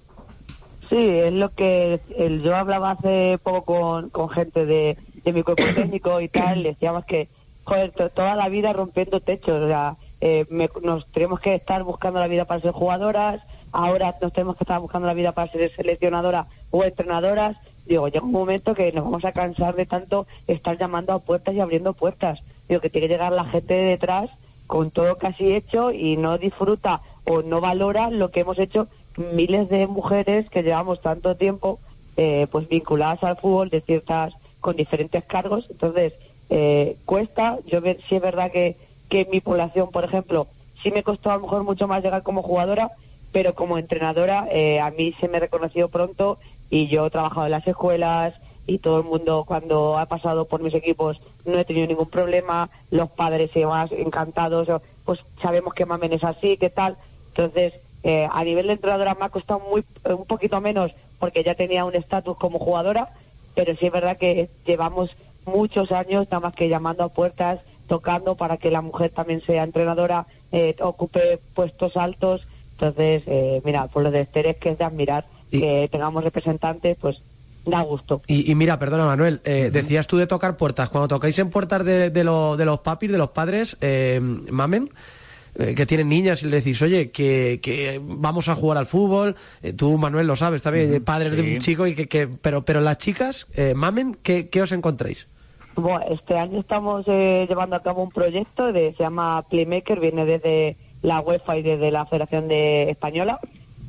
[0.88, 2.00] Sí, es lo que
[2.42, 4.96] yo hablaba hace poco con gente de
[5.28, 7.28] de mi cuerpo técnico y tal, decíamos que,
[7.64, 10.46] joder, toda la vida rompiendo techos, o sea, eh,
[10.82, 14.80] nos tenemos que estar buscando la vida para ser jugadoras, ahora nos tenemos que estar
[14.80, 17.56] buscando la vida para ser seleccionadoras o entrenadoras.
[17.86, 21.54] Digo, llega un momento que nos vamos a cansar de tanto estar llamando a puertas
[21.54, 22.40] y abriendo puertas.
[22.68, 24.30] Digo, que tiene que llegar la gente detrás
[24.66, 29.68] con todo casi hecho y no disfruta o no valora lo que hemos hecho miles
[29.68, 31.80] de mujeres que llevamos tanto tiempo
[32.16, 35.66] eh, pues vinculadas al fútbol de ciertas con diferentes cargos.
[35.70, 36.12] Entonces,
[36.50, 37.58] eh, cuesta.
[37.66, 38.76] Yo sí es verdad que,
[39.08, 40.46] que mi población, por ejemplo,
[40.82, 42.90] sí me costó a lo mejor mucho más llegar como jugadora,
[43.32, 46.38] pero como entrenadora eh, a mí se me reconoció pronto
[46.70, 48.34] y yo he trabajado en las escuelas
[48.66, 52.68] y todo el mundo cuando ha pasado por mis equipos no he tenido ningún problema,
[52.90, 54.68] los padres y demás encantados,
[55.04, 56.96] pues sabemos que Mamen es así, qué tal.
[57.28, 61.54] Entonces, eh, a nivel de entrenadora me ha costado muy, un poquito menos porque ya
[61.54, 63.08] tenía un estatus como jugadora,
[63.58, 65.10] pero sí es verdad que llevamos
[65.44, 69.64] muchos años nada más que llamando a puertas, tocando para que la mujer también sea
[69.64, 72.46] entrenadora, eh, ocupe puestos altos.
[72.74, 76.98] Entonces, eh, mira, por lo de Esther es que es de admirar que tengamos representantes,
[77.00, 77.20] pues
[77.66, 78.22] da gusto.
[78.28, 80.88] Y, mira, perdona Manuel, eh, decías tú de tocar puertas.
[80.88, 83.76] Cuando tocáis en puertas de, de, de los papis, de los padres,
[84.50, 84.92] mamen, eh,
[85.54, 89.72] que tienen niñas y le decís, oye, que, que vamos a jugar al fútbol, eh,
[89.72, 92.98] tú Manuel lo sabes también, padre de un chico, y que, que, pero, pero las
[92.98, 95.26] chicas, eh, mamen, ¿qué, ¿qué os encontráis?
[95.74, 100.76] Bueno, este año estamos llevando a cabo un proyecto de se llama Playmaker, viene desde
[101.02, 103.38] la UEFA y desde la Federación de Española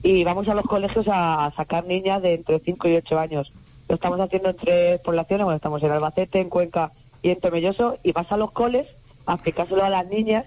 [0.03, 3.51] y vamos a los colegios a, sacar niñas de entre 5 y 8 años.
[3.87, 6.91] Lo estamos haciendo en tres poblaciones, bueno, estamos en Albacete, en Cuenca
[7.21, 8.87] y en Tomelloso y vas a los coles
[9.25, 10.45] a explicárselo a las niñas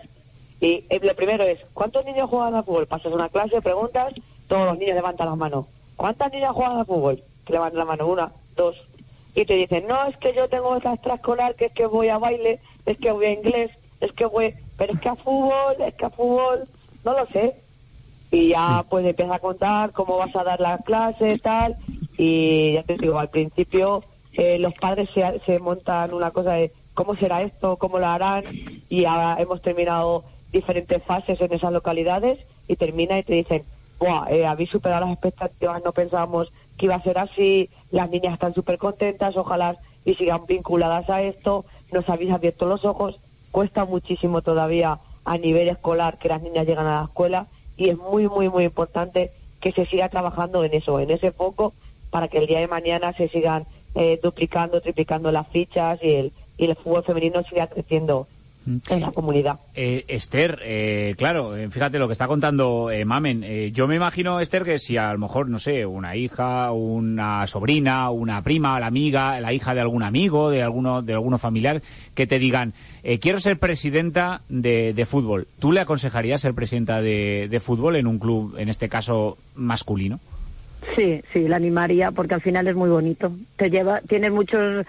[0.63, 2.87] y eh, lo primero es, ¿cuántos niños juegan al fútbol?
[2.87, 4.15] Pasas una clase, preguntas,
[4.47, 5.67] todos los niños levantan la mano.
[5.97, 7.21] ¿Cuántas niñas juegan al fútbol?
[7.45, 8.77] Te levantan la mano, una, dos.
[9.35, 12.19] Y te dicen, no, es que yo tengo esta extraescolar, que es que voy a
[12.19, 14.55] baile, es que voy a inglés, es que voy...
[14.79, 16.61] Pero es que a fútbol, es que a fútbol,
[17.05, 17.57] no lo sé.
[18.31, 21.75] Y ya pues empieza a contar cómo vas a dar la clase, tal.
[22.17, 24.05] Y ya te digo, al principio
[24.35, 28.45] eh, los padres se, se montan una cosa de cómo será esto, cómo lo harán.
[28.89, 32.38] Y ahora hemos terminado diferentes fases en esas localidades
[32.68, 33.64] y termina y te dicen,
[33.98, 38.34] Buah, eh, habéis superado las expectativas, no pensábamos que iba a ser así, las niñas
[38.34, 43.16] están súper contentas, ojalá y sigan vinculadas a esto, nos habéis abierto los ojos,
[43.50, 47.46] cuesta muchísimo todavía a nivel escolar que las niñas llegan a la escuela
[47.76, 49.30] y es muy, muy, muy importante
[49.61, 51.72] que se siga trabajando en eso, en ese foco,
[52.11, 56.32] para que el día de mañana se sigan eh, duplicando, triplicando las fichas y el,
[56.59, 58.26] y el fútbol femenino siga creciendo
[58.67, 59.59] en la comunidad.
[59.75, 63.43] Eh, Esther, eh, claro, eh, fíjate lo que está contando eh, Mamen.
[63.45, 67.47] Eh, yo me imagino, Esther, que si a lo mejor, no sé, una hija, una
[67.47, 71.83] sobrina, una prima, la amiga, la hija de algún amigo, de alguno, de alguno familiar,
[72.15, 75.47] que te digan, eh, quiero ser presidenta de, de fútbol.
[75.59, 80.21] ¿Tú le aconsejarías ser presidenta de, de fútbol en un club, en este caso, masculino?
[80.97, 83.33] Sí, sí, la animaría porque al final es muy bonito.
[83.57, 84.85] Te lleva, tienes muchos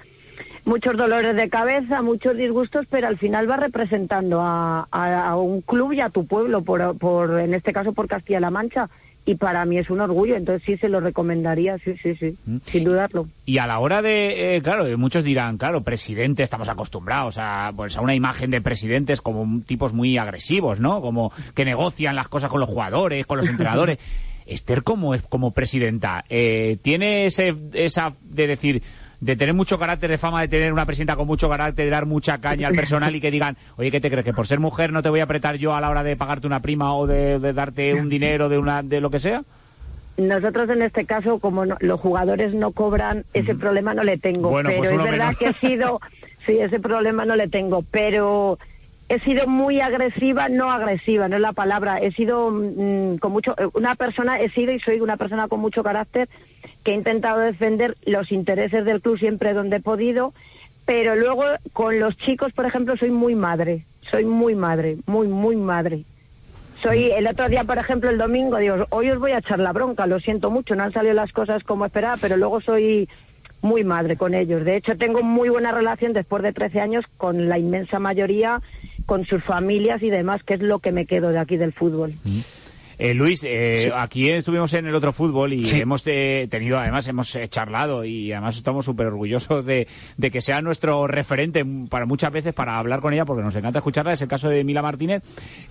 [0.66, 5.62] muchos dolores de cabeza, muchos disgustos, pero al final vas representando a, a- a un
[5.62, 8.90] club y a tu pueblo, por, por en este caso por Castilla-La Mancha,
[9.26, 12.36] y para mí es un orgullo, entonces sí se lo recomendaría, sí, sí, sí,
[12.66, 13.28] sin dudarlo.
[13.46, 17.72] Y a la hora de, eh, claro, eh, muchos dirán, claro, presidente, estamos acostumbrados a,
[17.74, 21.00] pues, a una imagen de presidentes como tipos muy agresivos, ¿no?
[21.00, 23.98] Como que negocian las cosas con los jugadores, con los entrenadores.
[24.46, 28.84] Esther, como es como presidenta, eh, tiene ese, esa de decir,
[29.24, 32.06] de tener mucho carácter, de fama de tener una presidenta con mucho carácter, de dar
[32.06, 34.26] mucha caña al personal y que digan, oye, ¿qué te crees?
[34.26, 36.46] Que por ser mujer no te voy a apretar yo a la hora de pagarte
[36.46, 39.44] una prima o de, de darte un dinero de una, de lo que sea?
[40.18, 44.50] Nosotros en este caso, como no- los jugadores no cobran, ese problema no le tengo.
[44.50, 45.38] Bueno, pero pues es verdad menos.
[45.38, 46.02] que he sido,
[46.46, 48.60] sí, ese problema no le tengo, pero
[49.10, 51.98] he sido muy agresiva, no agresiva, no es la palabra.
[52.00, 55.82] He sido mm, con mucho, una persona, he sido y soy una persona con mucho
[55.82, 56.28] carácter
[56.84, 60.34] que he intentado defender los intereses del club siempre donde he podido,
[60.86, 65.56] pero luego con los chicos, por ejemplo, soy muy madre, soy muy madre, muy, muy
[65.56, 66.04] madre.
[66.82, 69.72] Soy el otro día, por ejemplo, el domingo, digo, hoy os voy a echar la
[69.72, 73.08] bronca, lo siento mucho, no han salido las cosas como esperaba, pero luego soy
[73.62, 74.66] muy madre con ellos.
[74.66, 78.62] De hecho, tengo muy buena relación después de 13 años con la inmensa mayoría,
[79.06, 82.14] con sus familias y demás, que es lo que me quedo de aquí del fútbol.
[82.98, 87.36] Eh, Luis, eh, aquí estuvimos en el otro fútbol y hemos eh, tenido, además, hemos
[87.36, 89.88] eh, charlado y además estamos súper orgullosos de,
[90.18, 93.80] de que sea nuestro referente para muchas veces para hablar con ella porque nos encanta
[93.80, 94.14] escucharla.
[94.14, 95.24] Es el caso de Mila Martínez,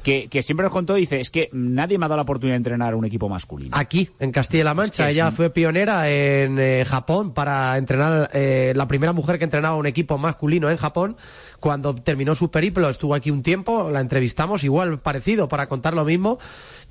[0.03, 2.59] que, que siempre nos contó, dice, es que nadie me ha dado la oportunidad de
[2.59, 3.77] entrenar un equipo masculino.
[3.77, 5.11] Aquí, en Castilla-La Mancha.
[5.11, 9.87] Ella fue pionera en eh, Japón para entrenar, eh, la primera mujer que entrenaba un
[9.87, 11.17] equipo masculino en Japón.
[11.61, 16.05] Cuando terminó su periplo, estuvo aquí un tiempo, la entrevistamos, igual parecido, para contar lo
[16.05, 16.41] mismo.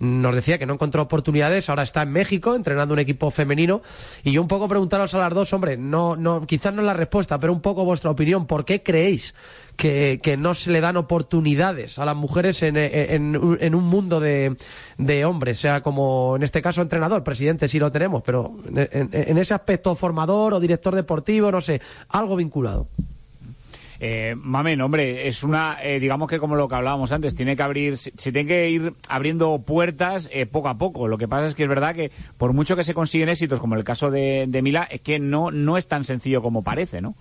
[0.01, 3.83] Nos decía que no encontró oportunidades, ahora está en México entrenando un equipo femenino.
[4.23, 6.93] Y yo un poco preguntaros a las dos, hombre, no, no, quizás no es la
[6.93, 8.47] respuesta, pero un poco vuestra opinión.
[8.47, 9.35] ¿Por qué creéis
[9.75, 14.57] que, que no se le dan oportunidades a las mujeres en, en- un mundo de,
[14.97, 19.37] de hombres, sea como en este caso entrenador, presidente sí lo tenemos, pero en- en
[19.37, 21.79] ese aspecto formador o director deportivo, no sé,
[22.09, 22.87] algo vinculado.
[24.03, 27.61] Eh, Mamen, hombre, es una, eh, digamos que como lo que hablábamos antes, tiene que
[27.61, 31.07] abrir, se, tiene que ir abriendo puertas eh, poco a poco.
[31.07, 33.75] Lo que pasa es que es verdad que por mucho que se consiguen éxitos, como
[33.75, 37.13] el caso de, de Mila, es que no, no es tan sencillo como parece, ¿no?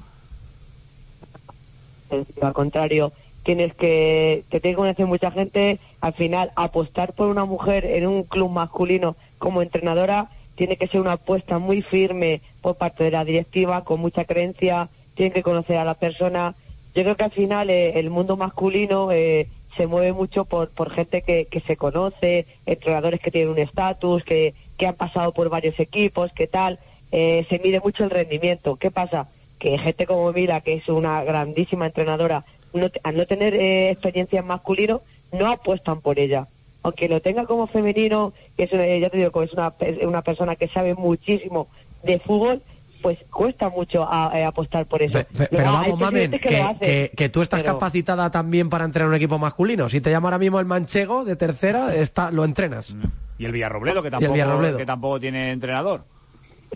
[2.40, 3.12] al contrario,
[3.44, 8.06] tienes que, te tiene que conocer mucha gente, al final apostar por una mujer en
[8.06, 13.10] un club masculino como entrenadora tiene que ser una apuesta muy firme por parte de
[13.10, 16.54] la directiva, con mucha creencia, tienen que conocer a la persona.
[16.94, 20.90] Yo creo que al final eh, el mundo masculino eh, se mueve mucho por, por
[20.90, 25.48] gente que, que se conoce, entrenadores que tienen un estatus, que, que han pasado por
[25.48, 26.78] varios equipos, que tal.
[27.12, 28.76] Eh, se mide mucho el rendimiento.
[28.76, 29.28] ¿Qué pasa?
[29.58, 34.40] Que gente como Mila, que es una grandísima entrenadora, no, al no tener eh, experiencia
[34.40, 36.46] en masculino, no apuestan por ella.
[36.82, 40.22] Aunque lo tenga como femenino, que es una, ya te digo, es una, pe- una
[40.22, 41.68] persona que sabe muchísimo
[42.02, 42.62] de fútbol,
[43.02, 45.12] pues cuesta mucho a- eh, apostar por eso.
[45.14, 46.38] Pe- Luego, Pero vamos, Mamen, que,
[46.80, 49.88] que- que tú estás pero- capacitada también para entrenar un equipo masculino.
[49.88, 52.94] Si te llama ahora mismo el manchego de tercera, está, lo entrenas.
[53.38, 54.76] Y el Villarrobledo, que tampoco, Villarrobledo.
[54.78, 56.04] que tampoco tiene entrenador.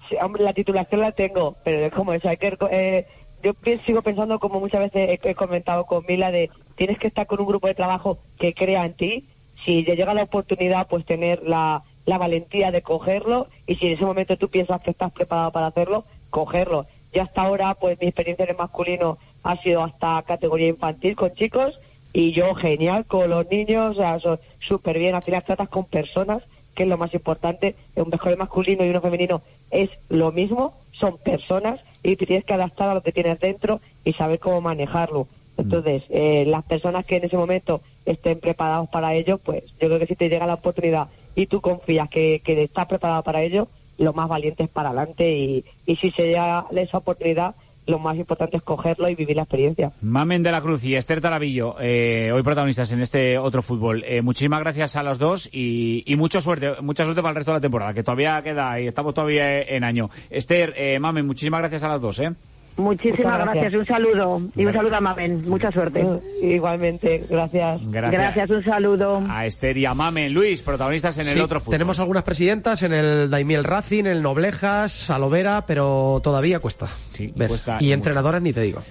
[0.08, 2.56] Sí, hombre, la titulación la tengo, pero es como eso, hay que...
[2.70, 3.06] eh,
[3.42, 3.52] yo
[3.86, 7.38] sigo pensando, como muchas veces he, he comentado con Mila, de tienes que estar con
[7.40, 9.24] un grupo de trabajo que crea en ti.
[9.64, 13.92] Si te llega la oportunidad, pues tener la, la valentía de cogerlo y si en
[13.92, 16.04] ese momento tú piensas que estás preparado para hacerlo,
[16.34, 16.86] cogerlo.
[17.12, 21.32] Y hasta ahora, pues mi experiencia en el masculino ha sido hasta categoría infantil con
[21.32, 21.78] chicos
[22.12, 24.18] y yo genial con los niños, o sea,
[24.58, 25.14] súper bien.
[25.14, 26.42] Al final tratas con personas,
[26.74, 27.76] que es lo más importante.
[27.94, 32.54] Un mejor masculino y uno femenino es lo mismo, son personas y te tienes que
[32.54, 35.28] adaptar a lo que tienes dentro y saber cómo manejarlo.
[35.56, 40.00] Entonces, eh, las personas que en ese momento estén preparados para ello, pues yo creo
[40.00, 41.06] que si te llega la oportunidad
[41.36, 43.68] y tú confías que, que estás preparado para ello,
[43.98, 47.54] lo más valiente es para adelante y, y si se llega esa oportunidad,
[47.86, 49.92] lo más importante es cogerlo y vivir la experiencia.
[50.00, 54.02] Mamen de la Cruz y Esther Tarabillo, eh, hoy protagonistas en este otro fútbol.
[54.06, 57.52] Eh, muchísimas gracias a los dos y, y mucha suerte, mucha suerte para el resto
[57.52, 60.08] de la temporada, que todavía queda y estamos todavía en año.
[60.30, 62.32] Esther, eh, Mamen, muchísimas gracias a las dos, ¿eh?
[62.76, 63.54] Muchísimas gracias.
[63.54, 63.74] gracias.
[63.80, 66.04] un saludo y un saludo a Mamen, mucha suerte.
[66.42, 67.80] Igualmente, gracias.
[67.84, 68.50] Gracias.
[68.50, 69.22] un saludo.
[69.28, 70.32] A Esther y a Mamen.
[70.34, 71.72] Luis, protagonistas en el Sí, otro fútbol.
[71.72, 76.88] Tenemos algunas presidentas en el Daimiel Racing, en el Noblejas, Alovera, pero todavía cuesta.
[77.34, 77.48] ver.
[77.48, 77.94] cuesta y mucho.
[77.94, 78.82] entrenadoras ni te digo.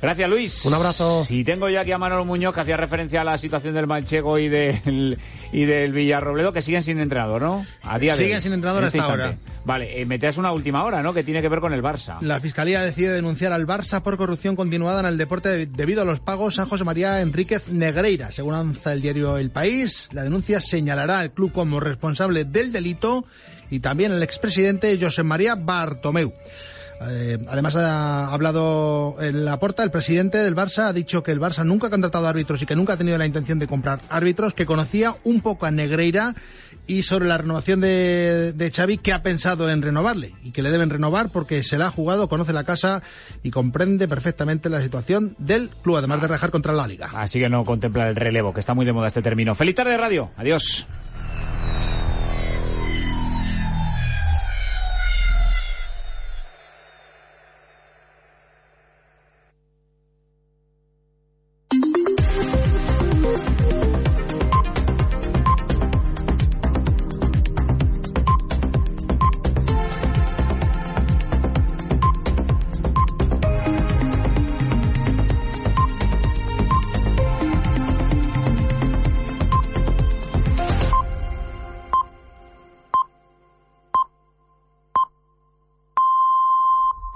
[0.00, 0.64] Gracias, Luis.
[0.64, 1.26] Un abrazo.
[1.28, 4.38] Y tengo yo aquí a Manolo Muñoz, que hacía referencia a la situación del Manchego
[4.38, 5.18] y del,
[5.52, 7.64] y del Villarrobledo, que siguen sin entrenador, ¿no?
[7.82, 9.51] A día de Siguen hoy, sin entrenador en este hasta instante.
[9.64, 11.14] Vale, eh, metías una última hora, ¿no?
[11.14, 12.20] Que tiene que ver con el Barça.
[12.20, 16.04] La Fiscalía decide denunciar al Barça por corrupción continuada en el deporte de- debido a
[16.04, 18.32] los pagos a José María Enríquez Negreira.
[18.32, 23.24] Según avanza el diario El País, la denuncia señalará al club como responsable del delito
[23.70, 26.32] y también al expresidente José María Bartomeu.
[27.08, 31.40] Eh, además ha hablado en la porta el presidente del Barça ha dicho que el
[31.40, 34.54] Barça nunca ha contratado árbitros y que nunca ha tenido la intención de comprar árbitros,
[34.54, 36.34] que conocía un poco a Negreira
[36.86, 40.70] y sobre la renovación de, de Xavi que ha pensado en renovarle y que le
[40.70, 43.02] deben renovar porque se la ha jugado, conoce la casa
[43.42, 47.10] y comprende perfectamente la situación del club, además de rajar contra la liga.
[47.14, 49.54] Así que no contempla el relevo, que está muy de moda este término.
[49.54, 50.30] Feliz tarde, radio.
[50.36, 50.86] Adiós.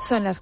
[0.07, 0.35] Son las